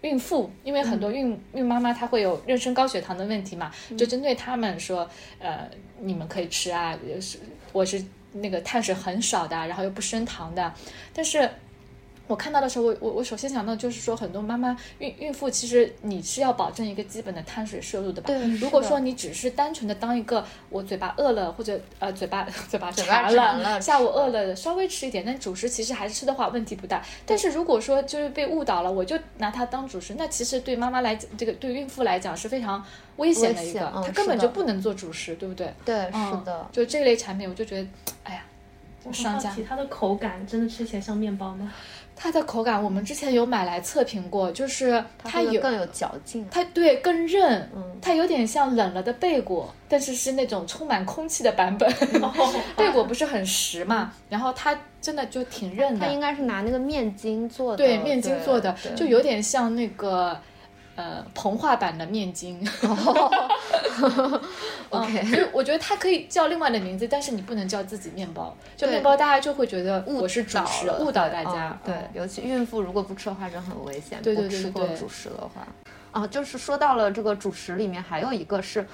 [0.03, 7.39] 孕妇，因为很多孕孕妈妈她会有妊娠高血糖的问题嘛，就针对他们说，呃，你们可以吃啊，是
[7.73, 10.73] 我是那个碳水很少的，然后又不升糖的，
[11.15, 11.51] 但是。
[12.33, 18.29] 我看到的时候，我我我首先想到就是说，很多妈妈孕孕妇其实你是要保证一个基本的碳水摄入的吧？
[18.29, 18.57] 对。
[18.57, 27.05] 如果说你只是单纯的当一个我嘴巴饿了或者呃 嘴巴嘴巴馋了，下午饿了稍微吃一点，但主食其实还是吃的话问题不大。
[27.27, 32.83] 但是如果说就是被误导了，我就拿它当主食，那其实对妈妈来讲，这个对孕妇来讲是非常
[33.17, 35.71] 危险的一个，它根本就不能做主食，对不对？
[35.85, 36.67] 对，是的。
[36.73, 37.87] 就这类产品，我就觉得，
[38.25, 38.43] 哎呀。
[39.05, 41.73] 我上架很好奇它的口感真的吃起来像面包吗？
[42.15, 46.47] 它的口感，我们之前有买来测评过，就是它有会更有嚼劲。
[46.51, 47.83] 它对更韧，嗯。
[48.01, 51.89] 它有点像冷了的贝果，但是是那种充满空气的版本。
[52.77, 60.37] 贝果不是很实嘛，然后它真的就挺韧的，它应该是拿那个面筋做的，对面筋做的，就有点像那个
[60.97, 62.63] 呃膨化版的面筋。
[64.03, 64.41] 嗯
[64.91, 68.55] OK 就我觉得它可以叫另外的名字，但是你不能叫自己面包。
[68.77, 71.93] 就面包，大家就会觉得我是主食，了误导大家嗯。
[71.93, 74.21] 对嗯，尤其孕妇如果不吃的话，就很危险。
[74.23, 75.67] 对对不对对对吃过主食的话，
[76.11, 78.87] 啊，就是说到了这个主食里面，还有一个是。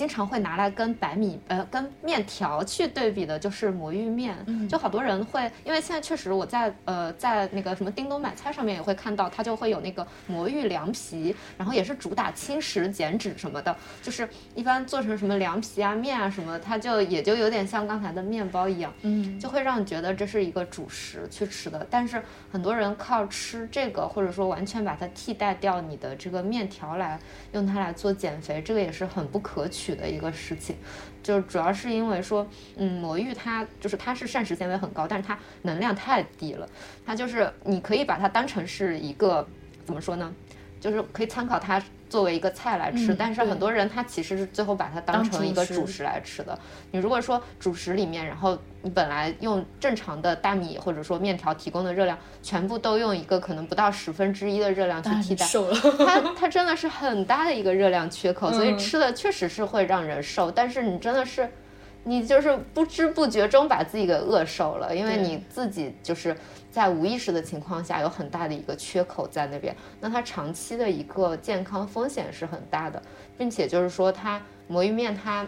[0.00, 4.34] 经常会拿来跟白米呃跟面条去对比的，就是魔芋面。
[4.46, 18.90] 嗯就好多人会，因为现在确实我在呃在那个什么叮咚买菜上面也会看到，它就会有那个魔芋凉皮，然后也是主打轻食减脂什么的，就是一般做成什么凉皮啊面啊什么，它就也就有点像刚才的面包一样。
[19.02, 21.86] 嗯，就会让你觉得这是一个主食去吃的。
[21.90, 27.20] 但是很多人靠吃这个，或者说完全把它替代掉你的这个面条来
[27.52, 30.76] 用它来做减肥，这个也是很不可取的一个事情。
[31.22, 36.68] 就主要是因为说，嗯，魔芋它就是它是膳食纤维很高，但是它能量太低了。
[37.04, 39.46] 它就是你可以把它当成是一个
[39.84, 40.34] 怎么说呢？
[40.80, 46.58] 就是可以参考它作为一个菜来吃，嗯但是很多人他其实是最后把它当当成一个主食来吃的。
[46.90, 55.76] 你如果说主食里面，然后你本来用正常的大米或者说面条提供的热量，全部都用一个可能不到十分之一的热量去替代，瘦了。
[55.98, 61.48] 它它真的是很大的一个热量缺口，所以嗯吃的确实是会让人瘦，但是你真的是。
[62.04, 66.34] 你就是不知不觉中把自己给饿瘦了，因为你自己就是
[66.70, 73.02] 在无意识的情况下有很大的一个缺口在那边，那它长期的一个健康风险是很大的，
[73.36, 75.46] 并且就是说它魔芋面它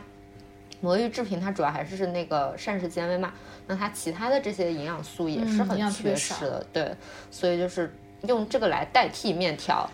[0.81, 3.33] 魔芋制品它主要还是那个膳食纤维嘛，
[3.67, 6.97] 那它其他的这些营养素也是很缺失的，对，
[7.31, 7.95] 所以就是
[8.27, 9.89] 用这个来代替面条。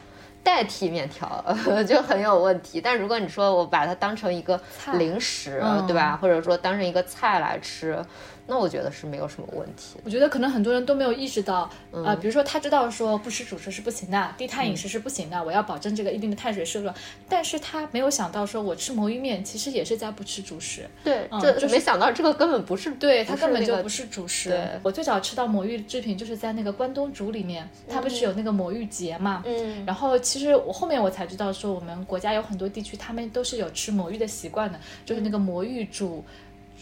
[0.49, 1.45] 代替面条
[1.87, 4.59] 就很有问题，但如果你说我把它当成一个
[4.95, 6.19] 零食，嗯对吧？
[6.21, 8.03] 或者说当成一个菜来吃，
[8.51, 9.99] 那我觉得是没有什么问题。
[10.03, 16.91] 我觉得可能很多人都没有意识到，嗯呃，比如说他知道说不吃主食是不行的，低碳饮食是不行的，我要保证这个一定的碳水摄入，
[17.29, 24.49] 但是他没有想到说我吃魔芋面其实也是在不吃主食，对，就是没想到这个根本不是，对，它不是那个根本就不是主食。
[24.49, 36.25] 对我最早吃到魔芋制品就是在那个关东煮里面，它不是有那个魔芋节嘛，嗯然后其实我后面我才知道说我们国家有很多地区他们都是有吃魔芋的习惯的，就是那个魔芋煮。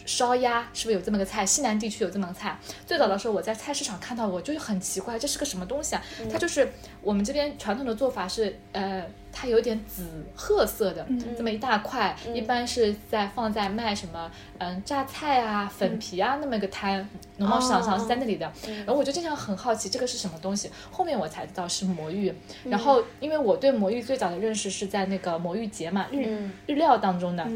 [0.07, 1.45] 烧鸭是不是有这么个菜？
[1.45, 2.59] 西南地区有这么个菜。
[2.87, 6.03] 最早的时候我在菜市场看到，我就是很奇怪，这是个什么东西啊？
[6.31, 17.07] 它就是我们这边传统的做法是，呃，它有点紫褐色的，这么一大块，一般是在放在卖什么，嗯，榨菜啊、粉皮啊那么个摊，
[17.39, 18.51] 农贸市场上是在那里的。
[18.79, 22.33] 然后我就经常很好奇这个是什么东西，后面我才知道是魔芋。
[22.65, 27.47] 然后因为我对魔芋最早的认识是在那个魔芋节嘛，日、嗯日料当中的。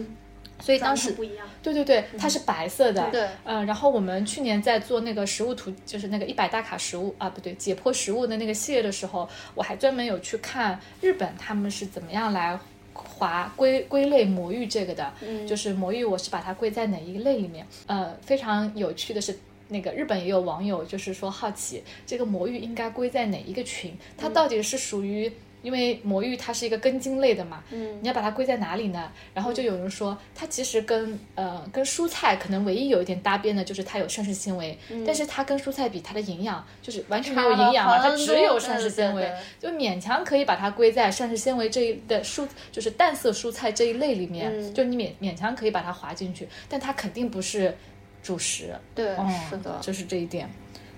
[0.61, 3.11] 所以当时不一样，对对对，它是白色的。
[3.11, 12.59] 对呃，然后我们去年在做那个食物图，就是那个一百大卡食物啊，不对，解剖食物的那个系列的时候，我还专门有去看日本他们是怎么样来
[12.93, 15.13] 划归归类魔芋这个的。
[15.23, 17.67] 嗯就是魔芋，我是把它归在哪一类里面？
[17.87, 19.39] 呃，非常有趣的是。
[19.73, 23.97] 那个日本也有网友就是说好奇，这个魔芋应该归在哪一个群？
[24.19, 29.11] 它到底是属于因为魔芋它是一个根茎类的嘛，嗯你要把它归在哪里呢？
[29.35, 47.77] 然后就有人说，它其实跟呃跟蔬菜可能唯一有一点搭边的就是它有膳食纤维，但是它跟蔬菜比，它的营养就是完全没有营养了，它只有膳食纤维，就勉强可以把它归在膳食纤维这一的蔬就是淡色蔬菜这一类里面，就你勉勉强可以把它划进去，但它肯定不是
[48.23, 48.75] 主食。
[48.95, 50.49] 对，嗯，是的，就是这一点，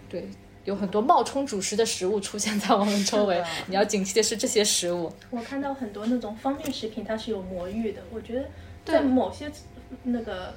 [0.08, 0.28] 对。
[0.64, 5.12] 有很多冒充主食的食物出现在我们周围，你要警惕的是这些食物。
[5.30, 8.02] 我看到很多那种方便食品，它是有魔芋的。
[8.12, 8.46] 我觉得
[8.84, 9.50] 在某些
[10.04, 10.54] 那个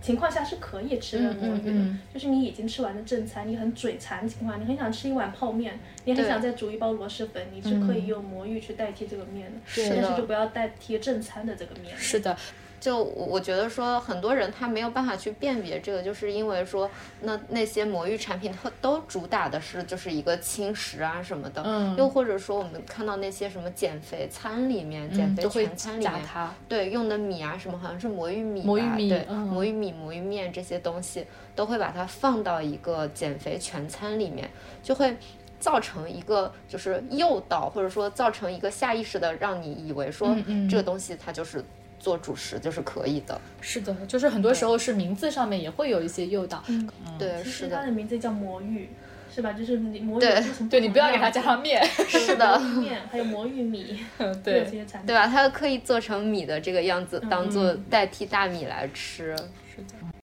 [0.00, 11.94] 情况下是可以吃魔芋的，嗯嗯就是你已经吃完了正餐，你很嘴馋的情况，你很想吃一碗泡面，你很想再煮一包螺蛳粉，你是可以用魔芋去代替这个面的，对但是就不要代替正餐的这个面。
[11.98, 12.36] 是的，
[12.80, 16.90] 就我我觉得说，很多人他没有办法去辨别这个，就是因为说，
[17.20, 26.20] 那那些魔芋产品它都主打的是就是一个轻食啊什么的，嗯又或者说我们看到那些什么减肥餐里面、减肥全餐里面。
[26.66, 34.50] 对用的米啊什么好像是魔芋米吧，魔芋米对，嗯魔芋米、魔芋面这些东西都会把它放到一个减肥全餐里面，
[34.82, 35.14] 就会。
[35.60, 40.34] 造成一个就是诱导，或者说造成一个下意识的让你以为说
[40.70, 41.62] 这个东西它就是
[42.00, 43.40] 做主食就是可以的。
[43.60, 46.60] 是的，就是很多时候是名字上面也会有一些诱导。
[46.66, 48.88] 嗯，对，是的，实它的名字叫魔芋，
[49.32, 49.52] 是吧？
[49.52, 51.84] 就是你魔芋对对你不要给它它加上面。
[52.08, 54.00] 是的魔芋面还有魔芋米，
[54.42, 55.06] 对，些产品。
[55.06, 55.26] 对吧？
[55.26, 59.36] 它可以做成米的这个样子，当做嗯代替大米来吃。
[59.68, 60.19] 是的。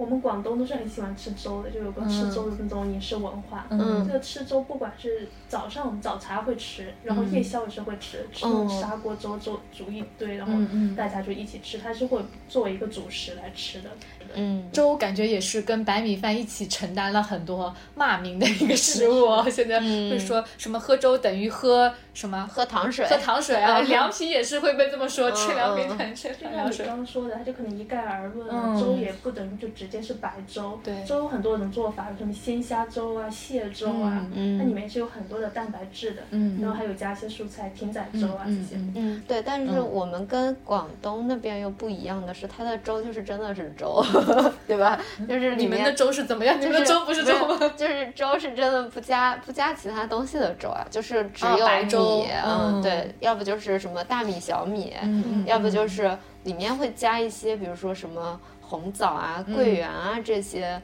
[0.00, 3.66] 我们广东都是很喜欢吃粥的，就有个吃粥的那种饮食文化。
[3.68, 10.54] 嗯这个吃粥，不管是早上早茶会吃，然后夜宵也是会吃，吃那种砂锅粥，粥煮一堆，然后
[10.96, 13.90] 大家就一起吃，它是会作为一个主食来吃的。
[14.32, 19.46] 嗯，粥感觉也是跟白米饭一起承担了很多骂名的一个食物哦。
[19.50, 26.86] 现在会说什么喝粥等于喝什么喝糖水，喝糖水啊，嗯凉皮也是会被这么说，吃凉皮嗯等于吃就像你凉水。
[26.86, 30.78] 刚刚说的，他就可能一概而论，嗯粥也不等于就直接是白粥。
[30.82, 36.22] 对粥有很多种做法，有什么鲜虾粥啊、蟹粥啊，嗯它里面是有很多的蛋白质的。
[36.30, 38.76] 嗯然后还有加一些蔬菜，艇仔粥啊这些。
[38.76, 44.04] 嗯嗯，对，但是我们跟广东那边又不一样的是，它的粥就是真的是粥，
[44.66, 44.98] 对吧？
[45.28, 46.60] 就是你们的粥是怎么样？
[46.60, 47.58] 你们的粥不是粥吗？
[47.76, 60.80] 就是粥是真的不加不加其他东西的粥啊，就是只有啊白粥米，嗯对，要不就是什么大米、小米，嗯要不就是里面会加一些，比如说什么红枣啊、桂圆啊这些，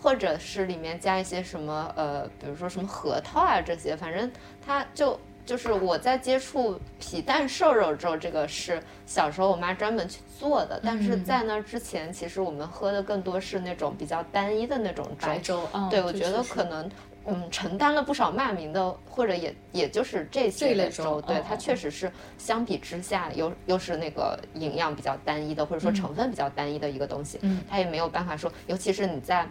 [0.00, 4.30] 或者是里面加一些什么呃，比如说什么核桃啊这些，反正
[4.64, 5.18] 它就。
[5.46, 15.38] 就是我在接触皮蛋瘦肉粥，这个是小时候我妈专门去做的，但是嗯在那之前，其实我们喝的更多是那种比较单一的那种粥白。
[15.40, 16.90] 粥，嗯，对，我觉得可能，
[17.26, 29.48] 嗯，承担了不少骂名的，或者也也就是这这些类的粥，对，它嗯确实是相比之下，又又是那个营养比较单一的，或者说成分比较单一的一个东西，嗯它也没有办法说，尤其是你在。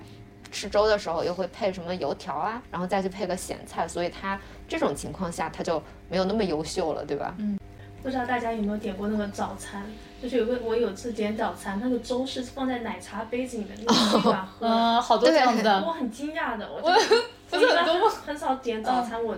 [0.51, 5.81] 吃粥的时候又会配什么油条啊，然后再去配个咸菜，所以它这种情况下它就
[6.12, 7.33] 没有那么优秀了，对吧？
[7.39, 7.57] 嗯
[8.03, 9.83] 不知道大家有没有点过那个早餐？
[10.21, 14.71] 就是有个我有次点早餐，那个粥是放在奶茶杯子里面，那个 吸管喝的。
[14.71, 16.81] 嗯，好多这样的我，很惊讶的，我
[17.53, 18.13] 就不是很多吗？
[18.25, 19.35] 很少点早餐，我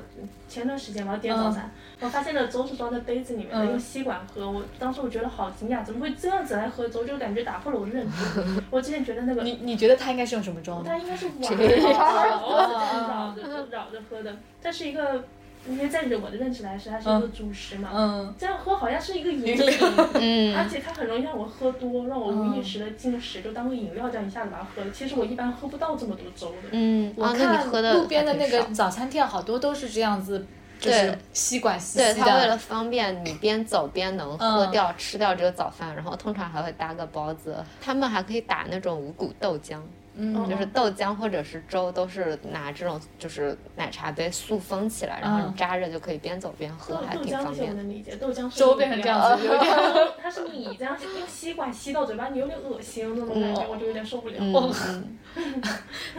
[0.47, 4.49] 前段时间我要点早餐，我发现了粥是装在杯子里面的，嗯用吸管喝。
[4.49, 7.03] 我当时我觉得好惊讶，怎么会这样子来喝粥？
[7.03, 8.43] 就感觉打破了我的认知。
[8.71, 10.97] 我之前觉得那个你你觉得它应该是用什么装的它？
[10.97, 15.23] 应该是这碗绕着绕着喝的，它是一个，
[15.67, 17.89] 因为在我的认知来说，它是一个主食嘛。
[17.93, 19.67] 嗯，这样喝好像是一个饮饮品，
[20.15, 24.91] 嗯而且它很容易让我喝多，让我无意识的进食，就当个饮料这样一下子把它喝了。
[24.91, 26.69] 其实我一般喝不到这么多粥的。
[26.71, 30.45] 嗯，我啊，那你看喝的路边的那个早餐店好多都是这样子，
[30.79, 32.57] 就是对吸管吸对，吸它为了。
[32.57, 37.57] 方便你边走边能喝嗯掉、吃掉这个早饭，然后通常还会搭个包子。
[37.81, 39.79] 他们还可以打那种五谷豆浆，
[40.17, 47.83] 嗯就是豆浆或者是粥，都是拿这种就是奶茶杯塑封起来，然后嗯你扎着就可以边走边喝，还豆豆浆我挺方便的。
[47.83, 49.73] 能理解，豆浆是粥变成这样子，有点。
[50.21, 54.35] 它是米这样用吸管吸到嘴巴，你有点恶心那种感觉，我就有点受不了。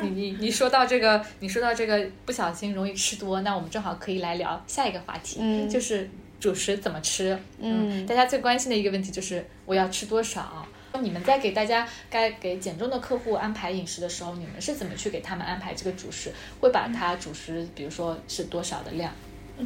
[0.03, 7.39] 你你你说到这个，你说到这个不小心容易吃多，那我们正好可以来聊下一个话题，嗯就是主食怎么吃。
[7.61, 10.67] 嗯大家最关心的一个问题就是我要吃多少。
[10.99, 16.33] 你们在给大家该给减重的客户安排饮食的时候，你们是怎么去给他们安排这个主食？
[16.61, 19.13] 会把它主食，比如说是多少的量？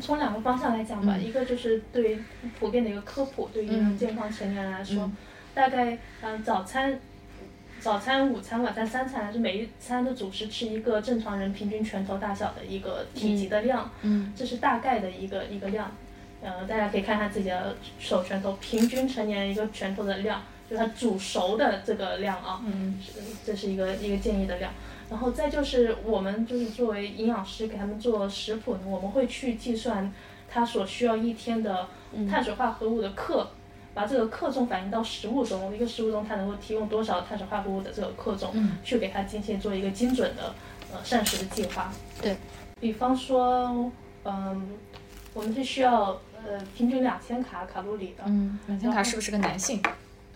[0.01, 2.25] 从两个方向来讲吧，嗯一个就是对于
[2.59, 5.17] 普遍的一个科普，对于嗯健康成年人来说，嗯
[5.53, 6.99] 大概嗯早餐、
[7.81, 15.91] 早餐、午餐、晚餐三餐，还是每一餐的主食吃一个正常人平均拳头大小的一个体积的量，嗯这是大概的一个一个量。
[16.43, 20.41] 呃，大家可以看看自己的手拳头，平均成年人一个拳头的量，
[20.71, 22.63] 就是它煮熟的这个量啊。
[22.65, 23.01] 嗯
[23.45, 24.73] 这是一个一个建议的量。
[25.11, 30.13] 然后再就是我们就是作为营养师给他们做食谱呢，我们会去计算
[30.49, 31.89] 他所需要一天的
[32.31, 33.51] 碳水化合物的克，
[33.93, 40.55] 把这个克重反映到食物中，一个食物中它能够提供多少碳水化合物的这个克重，嗯去给他进行做一个精准的
[40.93, 41.93] 呃膳食的计划。
[42.23, 42.37] 对，
[42.79, 43.91] 比方说，
[44.25, 44.79] 嗯，
[45.35, 49.83] 我们是需要呃平均两千卡卡路里的，嗯，两千卡是不是个男性？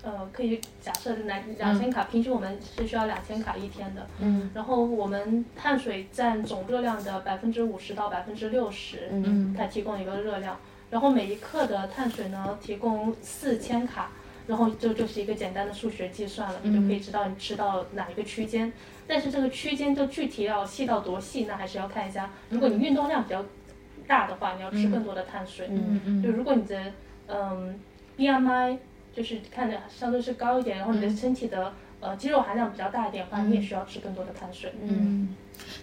[0.05, 4.07] 呃，可以假设来两千卡，平均我们是需要两千卡一天的。
[4.21, 10.57] 嗯然后我们碳水占总热量的百分之五十到百分之六十，嗯它提供一个热量。
[10.91, 14.11] 然后每一克的碳水呢，提供四千卡，
[14.47, 18.71] 然后这就是一个简单的数学计算了，你就可以知道你吃到哪一个区间。
[19.07, 22.31] 但是这个区间就具体要细到多细，那还是要看一下。
[22.51, 23.45] 如果你运动量比较
[24.07, 25.67] 大的话，你要吃更多的碳水。
[25.71, 26.93] 嗯嗯就如果你的
[27.27, 27.75] 嗯
[28.17, 28.79] BMI
[29.15, 34.73] 就是看着相对是高一点，然后你的身体的呃肌肉含量比较大一点的话，你也需要吃更多的碳水。
[34.83, 35.35] 嗯，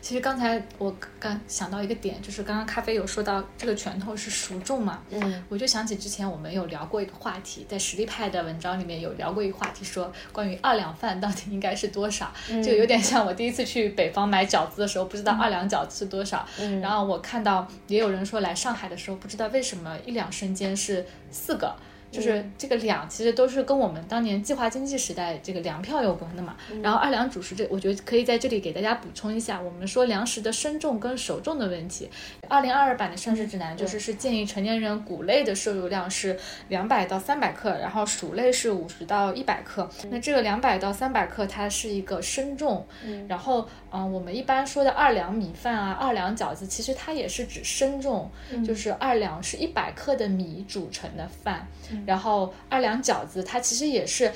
[0.02, 5.44] 其实刚才我刚想到一个点，就是刚刚咖啡有说到这个拳头是熟重嘛，嗯。
[5.50, 12.32] 我就想起之前我们有聊过一个话题，在实力派的文章里面有聊过一个话题，说关于二两饭到底应该是多少，
[12.64, 16.82] 就有点像我第一次去北方买饺子的时候，不知道二两饺子是多少，嗯。
[16.82, 21.74] 然后我看到也有人说来上海的时候，不知道为什么一两生煎是四个。
[22.12, 26.56] 就是这个两其实都是跟我们当年计划经济时代这个粮票有关的嘛。
[26.84, 32.10] 然后二两主食这，我觉得可以在这里给大家补充一下，我们说粮食的生重跟熟重的问题。
[32.50, 36.38] 二零二二版的膳食指南就是是建议成年人谷类的摄入量是
[36.68, 39.90] 两百到三百克，然后薯类是五十到一百克。
[40.10, 42.86] 那这个两百到三百克它是一个生重，
[43.28, 48.30] 然后嗯、呃我们一般说的二两米饭啊、二两饺子，其实它也是指生重，
[48.66, 51.66] 就是二两是一百克的米煮成的饭，
[52.06, 54.32] 然后二两饺子它其实也是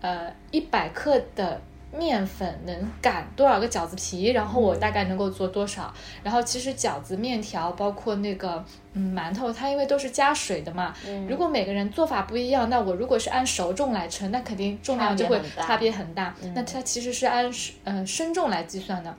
[0.00, 1.60] 呃一百克的。
[1.92, 5.92] 面粉能擀多少个饺子皮，然后我大概能够做多少。
[6.22, 10.94] 然后其实饺子、面条，包括那个嗯馒头，它因为都是加水的嘛。
[11.28, 16.54] 如果每个人做法不一样，那我如果是按熟重来称，那肯定重量就会差别很大差别很大。
[16.54, 17.50] 那它其实是按
[17.82, 19.12] 呃生重来计算的。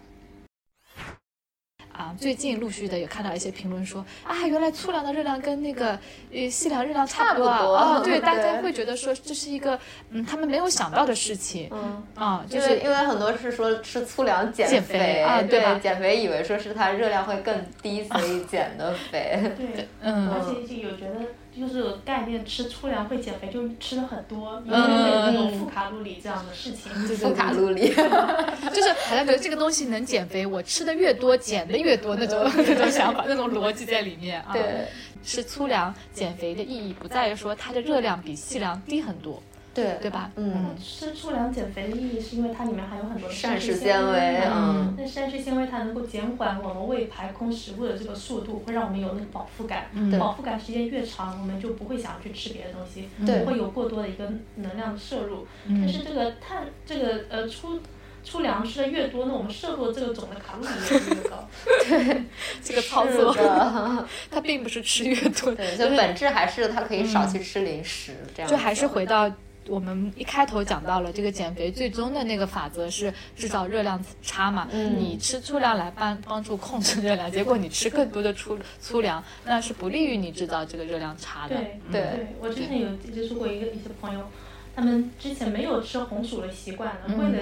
[2.02, 6.00] 啊，最近陆续的有看到一些评论说啊，原来粗粮的热量跟那个
[6.34, 8.02] 呃细粮热量差不多啊。
[8.04, 9.80] 对，大家会觉得说这是一个
[10.10, 11.70] 嗯他们没有想到的事情。
[11.72, 12.02] 嗯。
[12.16, 19.40] 啊，就因是为因为很多是说吃粗粮减减肥啊对对吧减肥以为说是它热量会更低，所以减的肥。
[19.56, 21.22] 对，嗯而且有觉得
[21.58, 26.92] 就是有概念吃粗粮会减肥，就吃的很多，没有那种负卡路里这样的事情？
[27.08, 34.54] 对负卡路里，就是好像觉得这个东西能减肥， 我吃的越多减的越多那种 那种想法，那种逻辑在里面啊。
[34.54, 34.88] 对，
[35.24, 39.42] 吃粗粮减肥的意义不在于说它的热量比细粮低很多，
[39.74, 40.30] 对对吧？
[40.36, 44.96] 嗯，吃粗粮减肥的意义是因为它里面含有很多膳食食纤维维，嗯。
[44.98, 49.86] 那膳食纤维它能够减缓我们胃排空食物的这个速度，会让我们有那个饱腹感。
[49.94, 50.20] 嗯。
[50.20, 53.40] 饱腹感时间越长，我们就不会想去吃别的东西，对。
[53.40, 55.48] 不会有过多的一个能量的摄入。
[55.66, 55.82] 嗯。
[55.82, 57.80] 但是这个碳这个呃粗
[58.24, 61.48] 粗粮吃的越多，那我们摄入的这个总的卡路里也是越高。
[61.88, 62.24] 对
[62.62, 69.32] 这个操是作的， 它并不是吃越多， 对，就本质还是它可以少去吃零食，这样就还是回到
[69.68, 74.68] 我们一开头讲到了这个减肥最终的那个法则是制造热量差嘛。
[74.72, 81.56] 嗯你吃粗粮来帮帮助控制热量， 结果你吃更多的粗粗粮，那是不利于你制造这个热量差的。
[81.56, 84.22] 对嗯对对，我之前有接触过一个一些朋友，
[84.76, 87.40] 他们之前没有吃红薯的习惯为了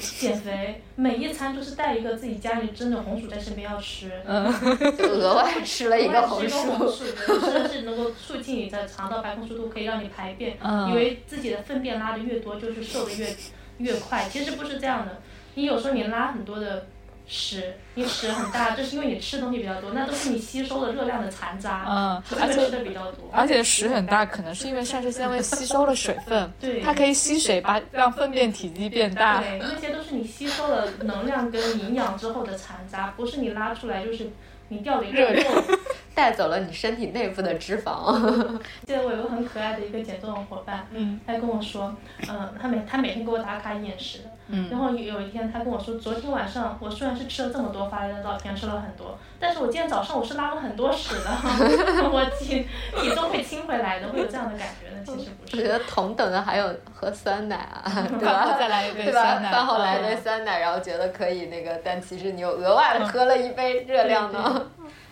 [0.00, 4.10] 减肥，每一餐都是带一个自己家里蒸的红薯在身边要吃。
[4.26, 4.50] 嗯
[4.96, 10.56] 就额外吃了一个红薯，薯，对吃的是能够促进你的肠道排空速度，可以让你排便。
[10.62, 13.36] 嗯以为自己的粪便拉的越多，就是瘦的越
[13.78, 15.20] 越快，其实不是这样的。
[15.54, 16.86] 你有时候你拉很多的
[17.32, 23.30] 屎，你屎很大，这是因为你吃的东西比较多，那都是你吸收的热量的残渣，嗯而且吃的比较多。
[23.32, 29.40] 而且屎很大，可能是因为膳食纤维吸收了水分，对它可以吸水，把让粪便体积变大。
[29.40, 34.28] 对，那些都是你吸收了能量跟营养之后的残渣，不是你拉出来就是
[34.66, 35.42] 你掉的一个肉。
[36.12, 38.58] 带走了你身体内部的脂肪。
[38.84, 41.96] 记 得我有个很可爱的一个减重的伙伴，嗯他跟我说，
[42.28, 51.30] 嗯、他每他每天给我打卡饮食的，嗯然后有一天他跟我说，昨天晚上我虽然是吃了这么多，发了张照片，吃了很多，但是我今天早上我是拉了很多屎的，
[52.10, 52.66] 我体
[53.00, 55.02] 体重会轻回来的，会有这样的感觉呢？
[55.04, 55.56] 其实不是。
[55.56, 57.82] 我觉得同等的还有喝酸奶啊，
[58.18, 58.56] 对吧？
[58.58, 59.10] 再来一杯？
[59.10, 64.66] 酸奶，饭后来一杯嗯酸奶，然后觉得可以那个，但其实你又额外喝了一杯热量呢。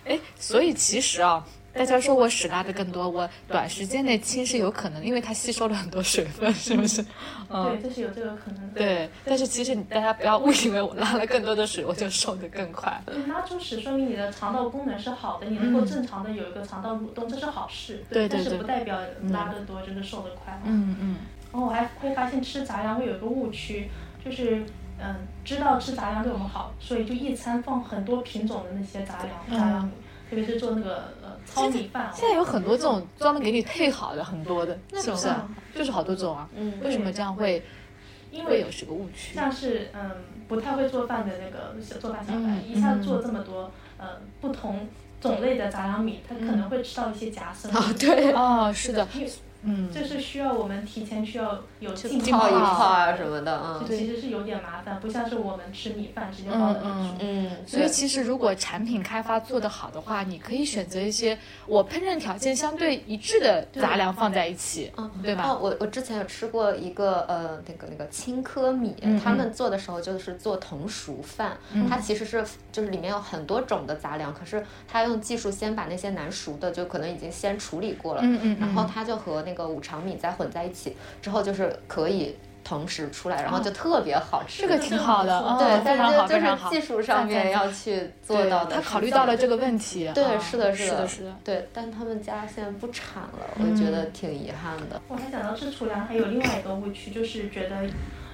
[0.05, 1.45] 哎，所以其实啊，
[1.79, 7.01] 大家说我屎拉的更多，我短时间内轻是有可能，因为它吸收了很多水分，是不是？
[7.03, 7.11] 对，
[7.51, 8.68] 嗯，这是有这个可能。
[8.70, 9.09] 对。
[9.24, 13.01] 但是其实你大家不要误以为我拉了更多的水，我就瘦得更快。
[13.07, 18.05] 对拉出屎，说明你的肠道功能是好的，你能够正常的有一个肠道蠕动，这是好事。
[18.11, 18.99] 对对对但是不代表
[19.31, 20.61] 拉得多就是瘦得快。
[20.64, 21.16] 嗯嗯
[21.53, 23.89] 然后我还会发现吃杂粮会有一个误区，
[24.22, 24.62] 就是
[25.01, 25.14] 嗯，
[25.45, 29.93] 知道吃杂粮对我们好，所以就一餐放很多品种的那些杂粮，嗯杂粮米，
[30.29, 31.17] 特别是做那个呃
[31.55, 32.11] 糙米饭哦。
[32.14, 35.28] 现在有很多这种专门给你配好的，很多的，是不是？
[35.74, 36.49] 就是好多种啊。
[36.55, 37.62] 嗯为什么这样会
[38.30, 39.34] 因为会有是个误区？
[39.34, 40.11] 像是嗯
[40.46, 44.07] 不太会做饭的那个小做饭小白，嗯一下做这么多呃
[44.40, 44.88] 不同
[45.20, 47.70] 种类的杂粮米，他可能会吃到一些夹生。
[47.72, 49.07] 啊，对，哦，是的，
[49.62, 53.84] 嗯，这是需要我们提前需要有浸浸泡一泡泡啊什么的，嗯。
[53.88, 61.36] 这其实是有点麻烦，不像是我们吃米饭直接嗯倒冷嗯所以其实如果产品开发做得好的话，你可以选择一些
[61.66, 65.44] 我烹饪条件相对一致的杂粮放在一起，嗯对吧？
[65.48, 71.56] 哦，我我之前有吃过一个呃那个那个青稞米，嗯他们做的时候就是做同熟饭，
[71.88, 84.61] 它其实是就是里面有很多种的杂粮，可是它用技术先把那些难熟的就可能已经先处理过了，嗯嗯然后它就和那个五常米再混在一起，之后就是可以同时出来，然后就特别好吃。
[84.62, 86.57] 这个挺好的，嗯对，非常好，但是就。
[86.57, 88.76] 是技术上面要去做到的。
[88.76, 91.34] 他考虑到了这个问题，对，啊是的，是的，是的。
[91.42, 95.01] 对，但他们家现在不产了，我觉得挺遗憾的。
[95.09, 97.76] 我还想到吃粗粮，还有另外一个误区，就是觉得，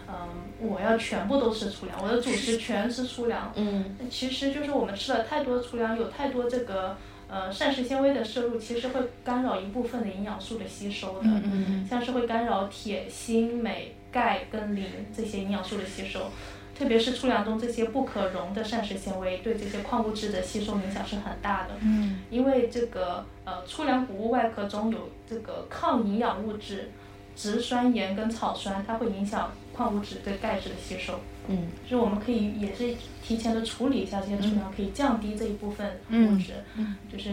[0.08, 0.14] 嗯，
[0.58, 3.52] 我要全部都吃粗粮，我的主食全是粗粮。
[3.54, 6.96] 嗯其实就是我们吃了太多粗粮，有太多这个
[7.34, 11.24] 呃膳食纤维的摄入，其实会干扰一部分的营养素的吸收的。
[11.24, 16.30] 嗯嗯嗯像是会干扰铁、锌、镁、钙跟磷这些营养素的吸收，
[16.78, 21.70] 特别是粗粮中这些不可溶的膳食纤维对这些矿物质的吸收影响是很大的。
[21.80, 26.92] 嗯因为这个呃粗粮谷物外壳中有这个抗营养物质
[27.34, 31.18] 植酸盐跟草酸，它会影响矿物质对钙质的吸收。
[31.48, 37.30] 嗯就是我们可以也是提前的处理一下这些粗粮，可以降低这一部分物质，嗯就是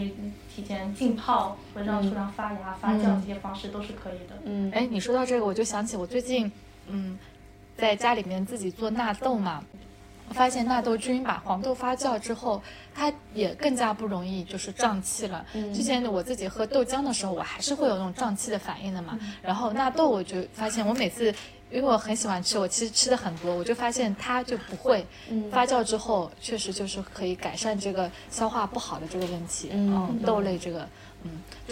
[0.54, 4.38] 提前浸泡或者让粗粮发芽、发酵这些方式都是可以的。
[4.44, 6.50] 嗯哎，你说到这个，我就想起我最近，
[6.88, 7.18] 嗯，
[7.76, 9.64] 在家里面自己做纳豆嘛，
[10.28, 12.62] 我发现纳豆菌把黄豆发酵之后，
[12.94, 15.46] 它也更加不容易就是胀气了。
[15.74, 19.18] 之前我自己喝豆浆的时候，我还是会有那种胀气的反应的嘛。
[19.42, 21.34] 然后纳豆，我就发现我每次。
[21.72, 25.04] 因为我很喜欢吃，我其实吃的很多，我就发现它就不会
[25.50, 29.70] 发酵之后，确实就是可以改善这个消化不好的这个问题。
[29.72, 30.88] 嗯豆类这个，嗯，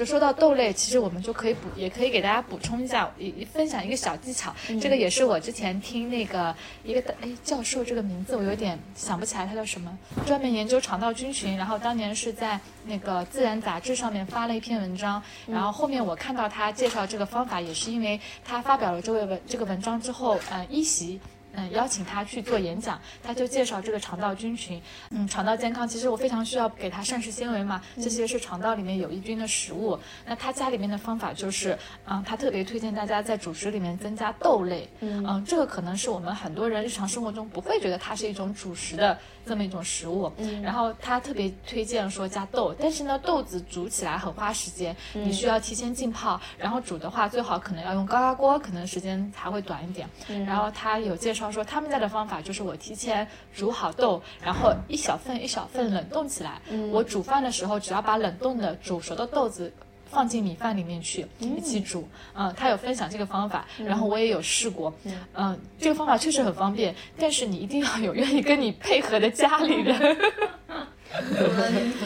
[0.00, 4.50] 就说到豆类，其实我们就可以补，也可以给大家补充一下，也分享一个小技巧。
[4.80, 21.20] 这个也是我之前听那个一个哎教授这个名字我有点想不起来他叫什么，专门研究肠道菌群，然后当年是在那个《自然》杂志上面发了一篇文章，然后后面我看到他介绍这个方法，也是因为他发表了这位文这个文章之后，呃，一席。
[21.52, 24.80] 嗯，邀请他去做演讲，他就介绍这个肠道菌群。
[25.10, 29.98] 嗯，肠道健康其实我非常需要给他膳食纤维嘛，这些是肠道里面有益菌的食物。
[30.26, 31.76] 那他家里面的方法就是，
[32.06, 34.88] 嗯，他特别推荐大家在主食里面增加豆类。
[35.00, 40.32] 嗯，这个可能是我们很多人日常生活中不会觉得它是一种主食的这么一种食物。
[40.36, 50.08] 嗯，然后他特别推荐说加豆，但是呢，豆子煮起来很花时间，你需要提前浸泡，然后煮的话最好可能要用高压锅，可能时间才会短一点。
[50.46, 56.60] 然后他有介绍说，他们家的方法就是我提前煮好豆，然后一小份一小份冷冻起来。
[56.92, 59.72] 我煮饭的时候，只要把冷冻的煮熟的豆子。
[60.10, 64.92] 放进米饭里面去一起煮，嗯，他有分享这个方法，然后我也有试过，
[65.34, 69.96] 嗯，这个方法确实很方便，但是你一定要有愿意跟你配合的家里人。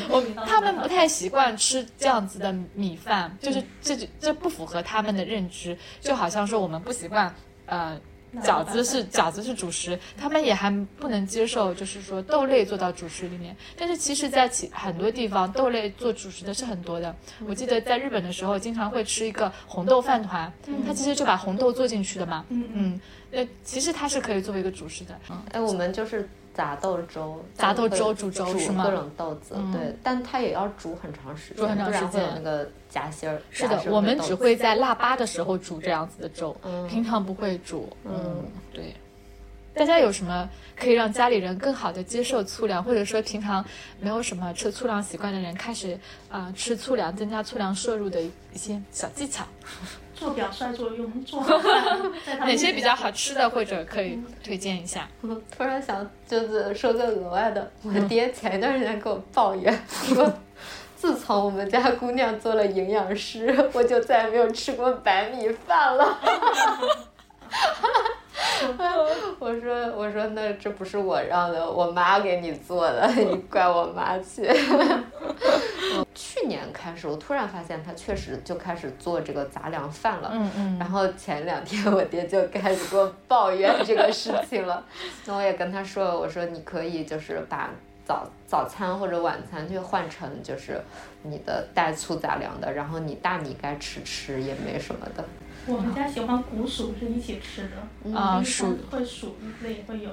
[0.08, 7.34] 我他们不太习惯吃这样子的米饭，就是这就这不符合他们的认知，就好像说我们不习惯，
[7.66, 7.98] 呃。
[8.42, 13.56] 饺子是饺子是主食，他们也还不能接受，就是说豆类做到主食里面。
[13.76, 17.14] 但是其实，在其很多地方，豆类做主食的是很多的。
[17.46, 20.52] 我记得在日本的时候，经常会吃一个红豆饭团，
[20.86, 22.44] 它其实就把红豆做进去的嘛。
[22.48, 25.18] 嗯嗯，那其实它是可以作为一个主食的。
[25.30, 33.42] 嗯，哎，我们就是杂豆粥，杂豆粥煮粥是吗各种豆子，嗯对，但它也要煮很长时间，煮很长不然时间会有那个夹心儿。
[33.50, 37.88] 是的我们只会在腊八的时候煮这样子的粥，嗯平常不会煮。
[38.04, 38.94] 嗯嗯，对。
[39.74, 43.64] 大家有什么可以让家里人更好的接受粗粮，或者说平常
[44.00, 45.94] 没有什么吃粗粮习惯的人开始
[46.28, 49.44] 啊、呃吃粗粮，增加粗粮摄入的一些小技巧？
[50.14, 51.42] 做表率作用，做
[52.38, 55.08] 哪些比较好吃的，或者可以推荐一下？
[55.22, 60.32] 我突然想，就是说个额外的，我嗯爹前一段时间给我抱怨说，
[60.96, 66.18] 自从我们家姑娘做了营养师， 我就再也没有吃过白米饭了。
[69.38, 74.48] 我说我说那这不是我让的，我妈给你做的，你怪我妈去。
[76.14, 80.30] 去年开始，我突然发现他确实就开始做这个杂粮饭了。
[80.32, 84.84] 嗯嗯然后前两天我爹就开始给我抱怨这个事情了，
[85.26, 87.70] 那我也跟他说，我说你可以就是把
[88.04, 90.80] 早早餐或者晚餐就换成就是
[91.22, 95.24] 你的带粗杂粮的，然后你大米该吃吃也没什么的。
[95.66, 100.10] 我们家喜欢谷薯是一起吃的，啊，一薯会薯类会有。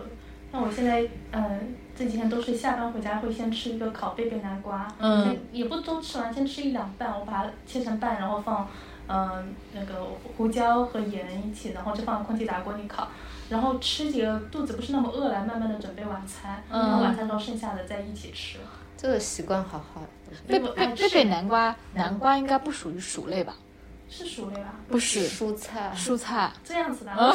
[0.53, 1.59] 那我现在呃
[1.95, 8.67] 这几天都是下班回家会先吃一个烤贝贝南瓜，嗯，也不都吃完，先吃一两半，我把它切成半，然后放
[9.07, 10.05] 嗯、那个
[10.37, 13.09] 胡椒和盐一起，然后就放到空气炸锅里烤。
[13.51, 18.57] 然后吃几个肚子不是那么饿了，慢慢的准备晚餐，嗯然后晚餐时候剩下的再一起吃。
[18.95, 20.01] 这个习惯好好。
[20.47, 23.53] 贝贝贝贝南瓜，南瓜应该不属于薯类吧？
[24.13, 24.73] 是薯类吧？
[24.89, 26.51] 不是，蔬菜，蔬菜。
[26.65, 27.11] 这样子的。
[27.15, 27.31] 嗯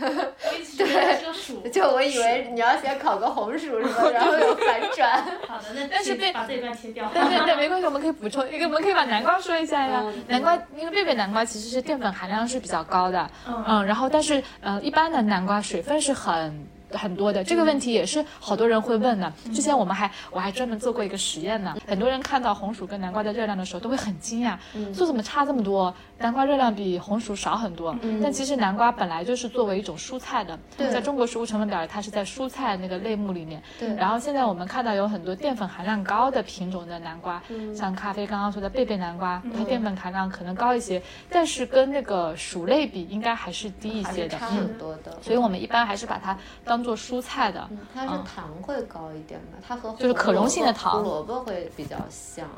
[0.00, 1.68] 我一直觉得是个薯。
[1.68, 5.22] 就我以为你要先烤个红薯什么， 然后有反转。
[5.48, 7.08] 好的，那但是把这一段切掉。
[7.12, 10.02] 对对对，没关系，我们可以补充一个，我们可以把南瓜说一下呀。
[10.04, 16.66] 嗯南瓜，因为贝贝南瓜其实是淀粉含量是比较高的，嗯嗯，然后但是呃，一般的南瓜水分是很。
[16.92, 19.32] 很多的这个问题也是好多人会问的。
[19.54, 21.76] 之前我们还我还专门做过一个实验呢。
[21.86, 24.56] 很多人看到红薯跟南瓜的热量的时候都会很惊讶，
[24.94, 25.94] 说怎么差这么多？
[26.18, 27.96] 南瓜热量比红薯少很多。
[28.22, 33.62] 但其实南瓜本来就是作为一种蔬菜的，在中国食物成分表里它是在蔬菜那个类目里面。
[33.78, 37.42] 对然后现在我们看到有很多淀粉含量高的品种的南瓜，
[37.74, 44.38] 像咖啡刚刚说的贝贝南瓜，它淀粉含量可能高一些，但是跟那个薯类比，应该还是低一些的。
[44.38, 45.18] 差嗯很多的。
[45.22, 47.66] 所以我们一般还是把它当做蔬菜的。
[47.70, 52.48] 嗯它是糖会高一点的，它和就是可溶性的糖胡萝卜会比较像，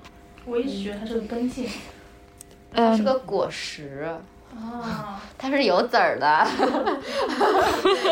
[0.45, 1.69] 我一直觉得它是个根茎。
[2.75, 4.17] 它是嗯，个果实，
[4.57, 6.27] 啊， 它是有籽儿的，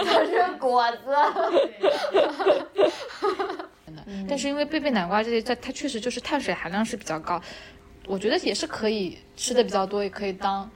[0.04, 1.14] 它是果子。
[4.28, 7.40] 但是因为贝贝南瓜这些，它它确实就是碳水含量是比较高，
[8.06, 10.68] 我觉得也是可以吃的比较多，也可以当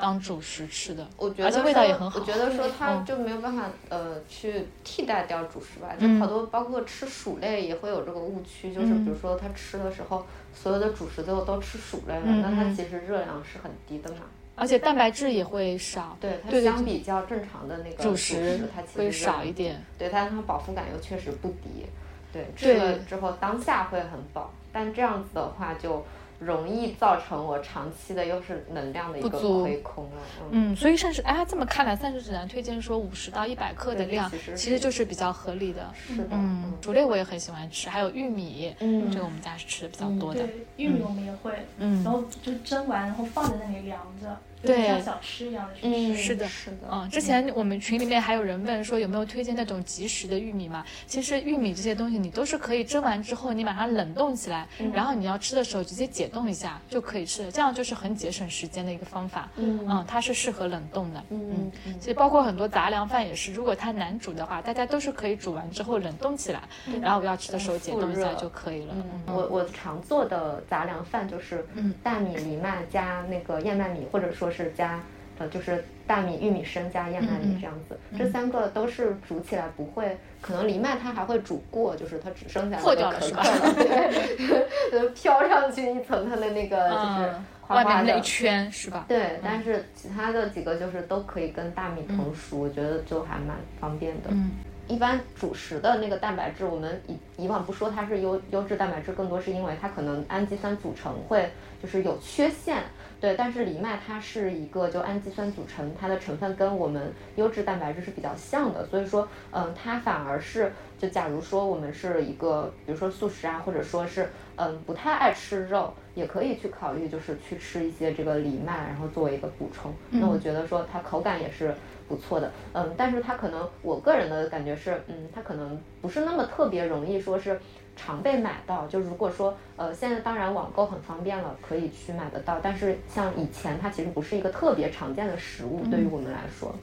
[0.00, 1.06] 当主食吃的。
[1.16, 10.24] 我觉得而且味道也很好我觉得说它嗯就没有办法呃去替代掉主食吧，嗯就好多包括吃薯类也会有这个误区，就是嗯比如说他吃的时候，
[10.54, 14.22] 所有的主食最后都吃薯类了，嗯那它嗯其实热量是很低的嘛。
[14.56, 19.82] 而且蛋白质也会少，对它相比较正常的那个主食食，它其实会少一点。
[19.98, 21.86] 对，但它饱腹感又确实不低。
[22.32, 26.04] 对吃了之后当下会很饱，但这样子的话就
[26.40, 30.10] 容易造成我长期的又是能量的一个不足亏空了。
[30.50, 35.92] 嗯，嗯，所以膳食，哎，这么看来，膳食指南推荐说五十到一百克的量其实，其实就是比较合理的。
[35.94, 40.40] 是的，嗯，薯类我也很喜欢吃，还有玉米，嗯这个我们家是吃的比较多的。
[40.40, 46.22] 对，玉米我们也会，嗯然后就蒸完，然后放在那里凉着，对像小吃一样的去嗯，吃。
[46.22, 50.84] 是的是的，嗯，之前我们群里面还有人问说有没有推荐那种即食的玉米嘛？
[51.06, 59.48] 其实玉米这些东西你都是可以蒸完之后你把它冷冻起来，然后你要吃的时候直接解冻一下就可以吃了，这样就是很节省时间的一个方法。
[59.56, 61.22] 嗯嗯，它是适合冷冻的。
[61.30, 66.60] 嗯嗯其实包括很多杂粮饭也是，如果它难煮的话，大家都是可以煮完之后冷冻起来，
[67.00, 68.94] 然后要吃的时候解冻一下就可以了。
[68.96, 75.00] 嗯，我我常做的杂粮饭就是嗯大米、藜麦加那个燕麦米，或者说是加
[75.38, 87.34] 呃就是大米、玉米生加燕麦米这样子，这三个都是煮起来不会，可能藜麦它还会煮过，就是它只剩下那破个掉了是吧壳壳了，对， 飘上去一层它的那个就是
[87.68, 88.20] 外面那一。
[88.20, 89.06] 圈是吧？
[89.08, 94.28] 对，但是其他的几个就是都可以跟大米同熟，我觉得就还蛮方便的。
[94.30, 94.50] 嗯
[94.88, 101.48] 一般主食的那个蛋白质，我们以以往不说它是优优质蛋白质，更多是因为它可能氨基酸组成会
[101.80, 102.82] 就是有缺陷。
[103.20, 119.94] 对，但是藜麦它是一个就氨基酸组成，它的成分跟我们优质蛋白质是比较像的，所以说，嗯，它反而是就假如说我们是一个，比如说素食啊，或者说是嗯不太爱吃肉，也可以去考虑就是去吃一些这个藜麦，然后作为一个补充。
[120.08, 121.74] 那我觉得说它口感也是
[122.08, 127.60] 不错的，嗯，但是它可能我个人的感觉是，嗯，它可能不是那么特别容易说是
[128.00, 128.86] 常被买到。
[128.86, 136.74] 就如果说，呃，现在当然网购很方便了，可以去买得到，但是像以前它其实不是一个特别常见的食物，对于我们来说。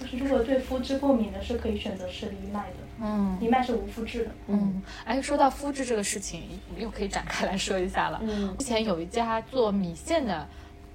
[0.00, 4.30] 就是如果对肤质过敏的，是可以选择吃藜麦的，嗯藜麦是无麸质的。
[4.48, 6.42] 嗯，哎，说到麸质这个事情，
[6.76, 8.20] 又可以展开来说一下了。
[8.22, 10.46] 嗯之前有一家做米线的，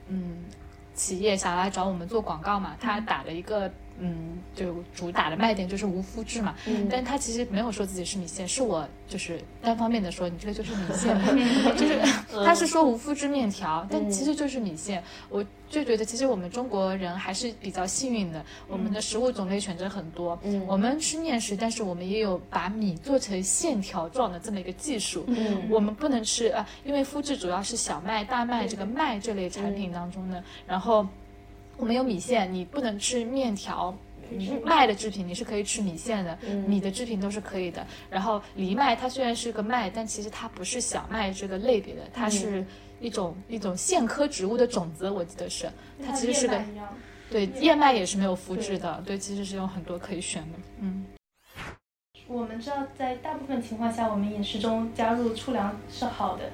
[0.07, 0.43] 嗯，
[0.93, 3.69] 企业想来找我们做广告嘛，他打了一个。
[3.99, 11.19] 嗯，就主打的卖点就是无麸质嘛，嗯但他其实没有说自己是米线，是我就是单方面的说你这个就是米线，
[11.77, 11.99] 就是
[12.45, 15.03] 他是说无麸质面条，但其实就是米线。
[15.29, 25.25] 我就觉得其实我们中国人还是比较幸运的，我们的食物种类选择很多，嗯我们吃面食，但是我们也有把米做成线条状的这么一个技术。
[25.27, 31.05] 嗯我们不能吃啊、呃因为麸质主要是小麦、大麦这个麦这类产品当中的，然后
[31.79, 33.95] 我们有米线，你不能吃面条。
[34.31, 37.83] 嗯麦的制品你是可以吃米线的，米的制品都是可以的。
[38.11, 42.63] 然后藜麦它虽然是个麦，但其实它不是小麦这个类别的，它是
[42.99, 45.67] 一种、一种苋科植物的种子，我记得是，
[46.05, 46.61] 它其实是个
[47.31, 47.91] 对燕麦。
[47.91, 51.05] 也是没有麸质的，对，其实是有很多可以选的，嗯。
[52.27, 56.51] 我们知道，在大部分情况下，我们饮食中加入粗粮是好的，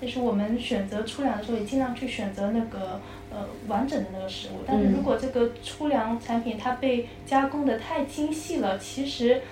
[0.00, 3.00] 但是我们选择粗粮的时候，也尽量去选择那个
[3.36, 4.64] 呃完整的那个食物。
[4.66, 9.42] 但是如果这个粗粮产品它被加工的太精细了，其实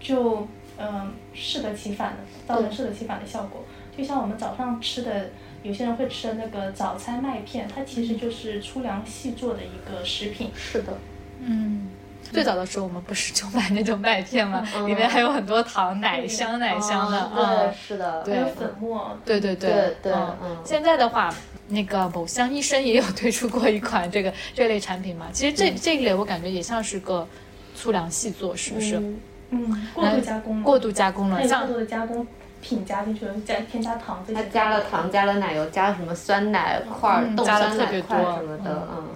[0.00, 2.18] 就嗯、适得其反的，
[2.48, 3.62] 造成适得其反的效果。
[3.96, 5.30] 就像我们早上吃的，
[5.62, 10.50] 有些人会吃的那个早餐麦片，它其实就是粗粮细做的一个食品。
[10.56, 10.92] 是的，
[11.40, 11.86] 嗯，
[12.32, 14.66] 最早的时候我们不是就买那种麦片吗？
[14.74, 17.30] 嗯 里面还有很多糖，奶香奶香的。
[17.32, 21.32] 对，嗯，是的，还有粉末，对对对对嗯嗯现在的话。
[21.68, 27.26] 那个某香医生也有推出过一款这个 这类产品嘛，其实这、这一类我感觉也像是个
[27.74, 28.96] 粗粮细做，是不是？
[28.96, 32.26] 嗯嗯，过度加工了，过度加工了，像它有更多的加工
[32.60, 34.42] 品加进去了，加添加糖这些。
[34.42, 39.08] 它加了糖，加了奶油，加了什么酸奶块儿、冻嗯加了酸奶特别多块什么的，嗯，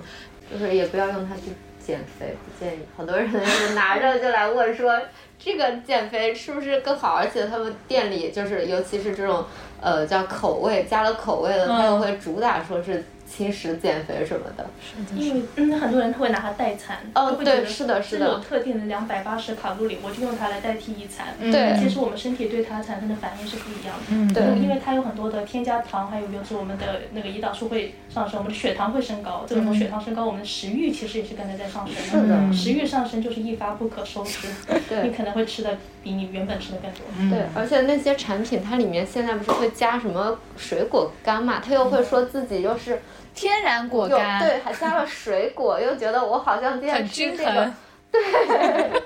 [0.52, 1.42] 就是也不要用它去
[1.88, 2.80] 减肥，不建议。
[2.94, 5.00] 很多人就拿着就来问说，
[5.38, 7.14] 这个减肥是不是更好？
[7.14, 9.42] 而且他们店里就是，尤其是这种
[9.80, 14.66] 呃叫口味加了口味的，他又会主打说是轻食减肥什么的。
[15.14, 21.34] 因为嗯，很多人他会拿它代餐，哦对是的是的这有特定的两百八十卡路里，我就用它来代替一餐。
[21.38, 24.04] 对其实我们身体对它产生的反应是不一样的。
[24.10, 29.44] 嗯对因为它有很多的添加糖，还有就是我们的那个胰岛素会上升，我们的血糖会升高。
[29.46, 34.48] 这个时候血糖升高，我们的食欲其实也是跟着在上升是的食欲上升就是一发不可收拾，
[34.88, 37.00] 对你可能会吃的比你原本吃的更多。
[37.18, 41.62] 嗯对，而且那些产品它里面现在不是会加什么水果干嘛？
[41.64, 43.00] 它又会说自己又是
[43.38, 47.74] 天然果干，对，还加了水果，又觉得我好像今天很吃这个均衡。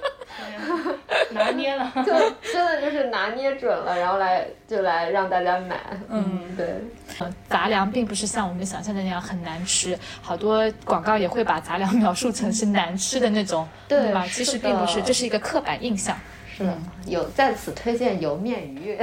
[1.32, 1.92] 拿捏了。
[1.96, 2.04] 就
[2.50, 5.78] 真的就是拿捏准了，然后来就来让大家买。
[6.08, 6.66] 嗯，对，
[7.46, 14.26] 杂粮并不是像我们想象的那样很难吃，好多广告也会把杂粮描述成是难吃的那种， 对吧？
[14.32, 16.16] 其实并不是，这是一个刻板印象。
[16.56, 18.98] 是的，有在此推荐油面鱼，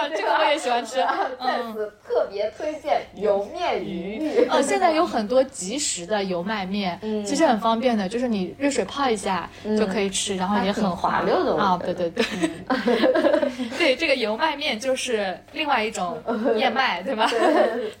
[0.16, 0.96] 这个我也喜欢吃。
[0.96, 1.06] 在
[1.40, 1.72] 嗯。
[1.74, 4.46] 此特别推荐油面鱼。
[4.50, 11.80] 哦，现在有很多即食的油麦面，嗯其实很方便的，就是你热水泡一下就可以吃，然后也很滑溜的我啊。
[11.82, 12.24] 对对对，
[13.78, 16.18] 对 这个油麦面就是另外一种
[16.56, 17.26] 燕麦，对吧？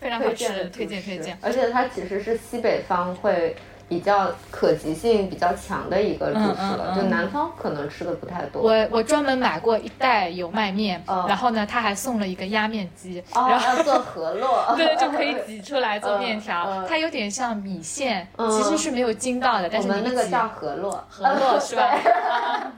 [0.00, 1.36] 非常好吃，推荐推荐。
[1.40, 3.54] 而且它其实是西北方会
[3.92, 8.62] 比较可及性比较强的一个主食了，嗯嗯嗯就南方可能吃的不太多。
[8.62, 13.82] 我我专门买过一袋油麦面，哦然后呢，他还送了一个压面机，哦，然后。
[13.82, 14.64] 做河洛。
[14.76, 16.82] 对，就可以挤出来做面条。
[16.88, 21.90] 它有点像米线，嗯其实是没有筋道的，但我们是那个叫河洛，河洛 是吧？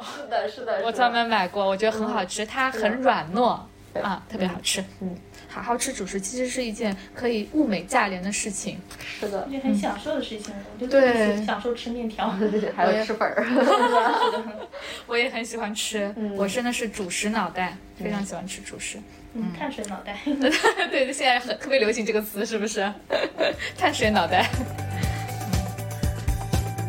[0.00, 3.58] 是的，是的，我专门买过，我觉得很好吃，它很软糯
[4.02, 4.84] 啊，特别好吃。
[5.00, 5.16] 嗯，
[5.50, 8.78] 好好吃主食其实是一件可以物美价廉的事情。
[9.20, 12.30] 是的，也很享受的事情，我就对特别享受吃面条。
[12.76, 13.44] 还有吃粉儿。
[15.06, 18.98] 我也很喜欢吃，嗯我真的是主食脑袋，非常喜欢吃主食。
[19.34, 20.18] 嗯，碳水脑袋。
[20.90, 22.90] 对，现在很特别流行这个词，是不是？
[23.76, 24.48] 碳水脑袋。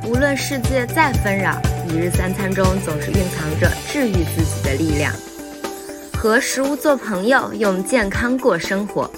[0.03, 5.13] 无论世界再纷扰，一日三餐中总是蕴藏着治愈自己的力量。
[6.21, 9.09] 和食物做朋友，用健康过生活。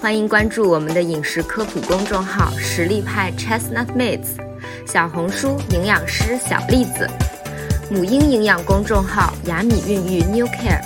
[0.00, 4.38] 欢迎关注我们的饮食科普公众号“实力派 Chestnut 妹子”，
[4.86, 7.10] 小红书营养师小栗子，
[7.90, 10.80] 母婴营养公众号“雅米孕育 New Care”，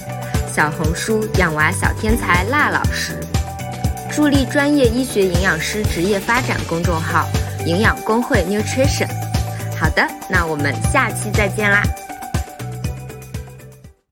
[0.50, 3.12] 小红书养娃小天才辣老师，
[4.11, 7.28] 助力专业医学营养师职业发展公众号
[7.68, 9.11] “营养工会 Nutrition”。
[9.78, 11.82] 好的，那我们下期再见啦。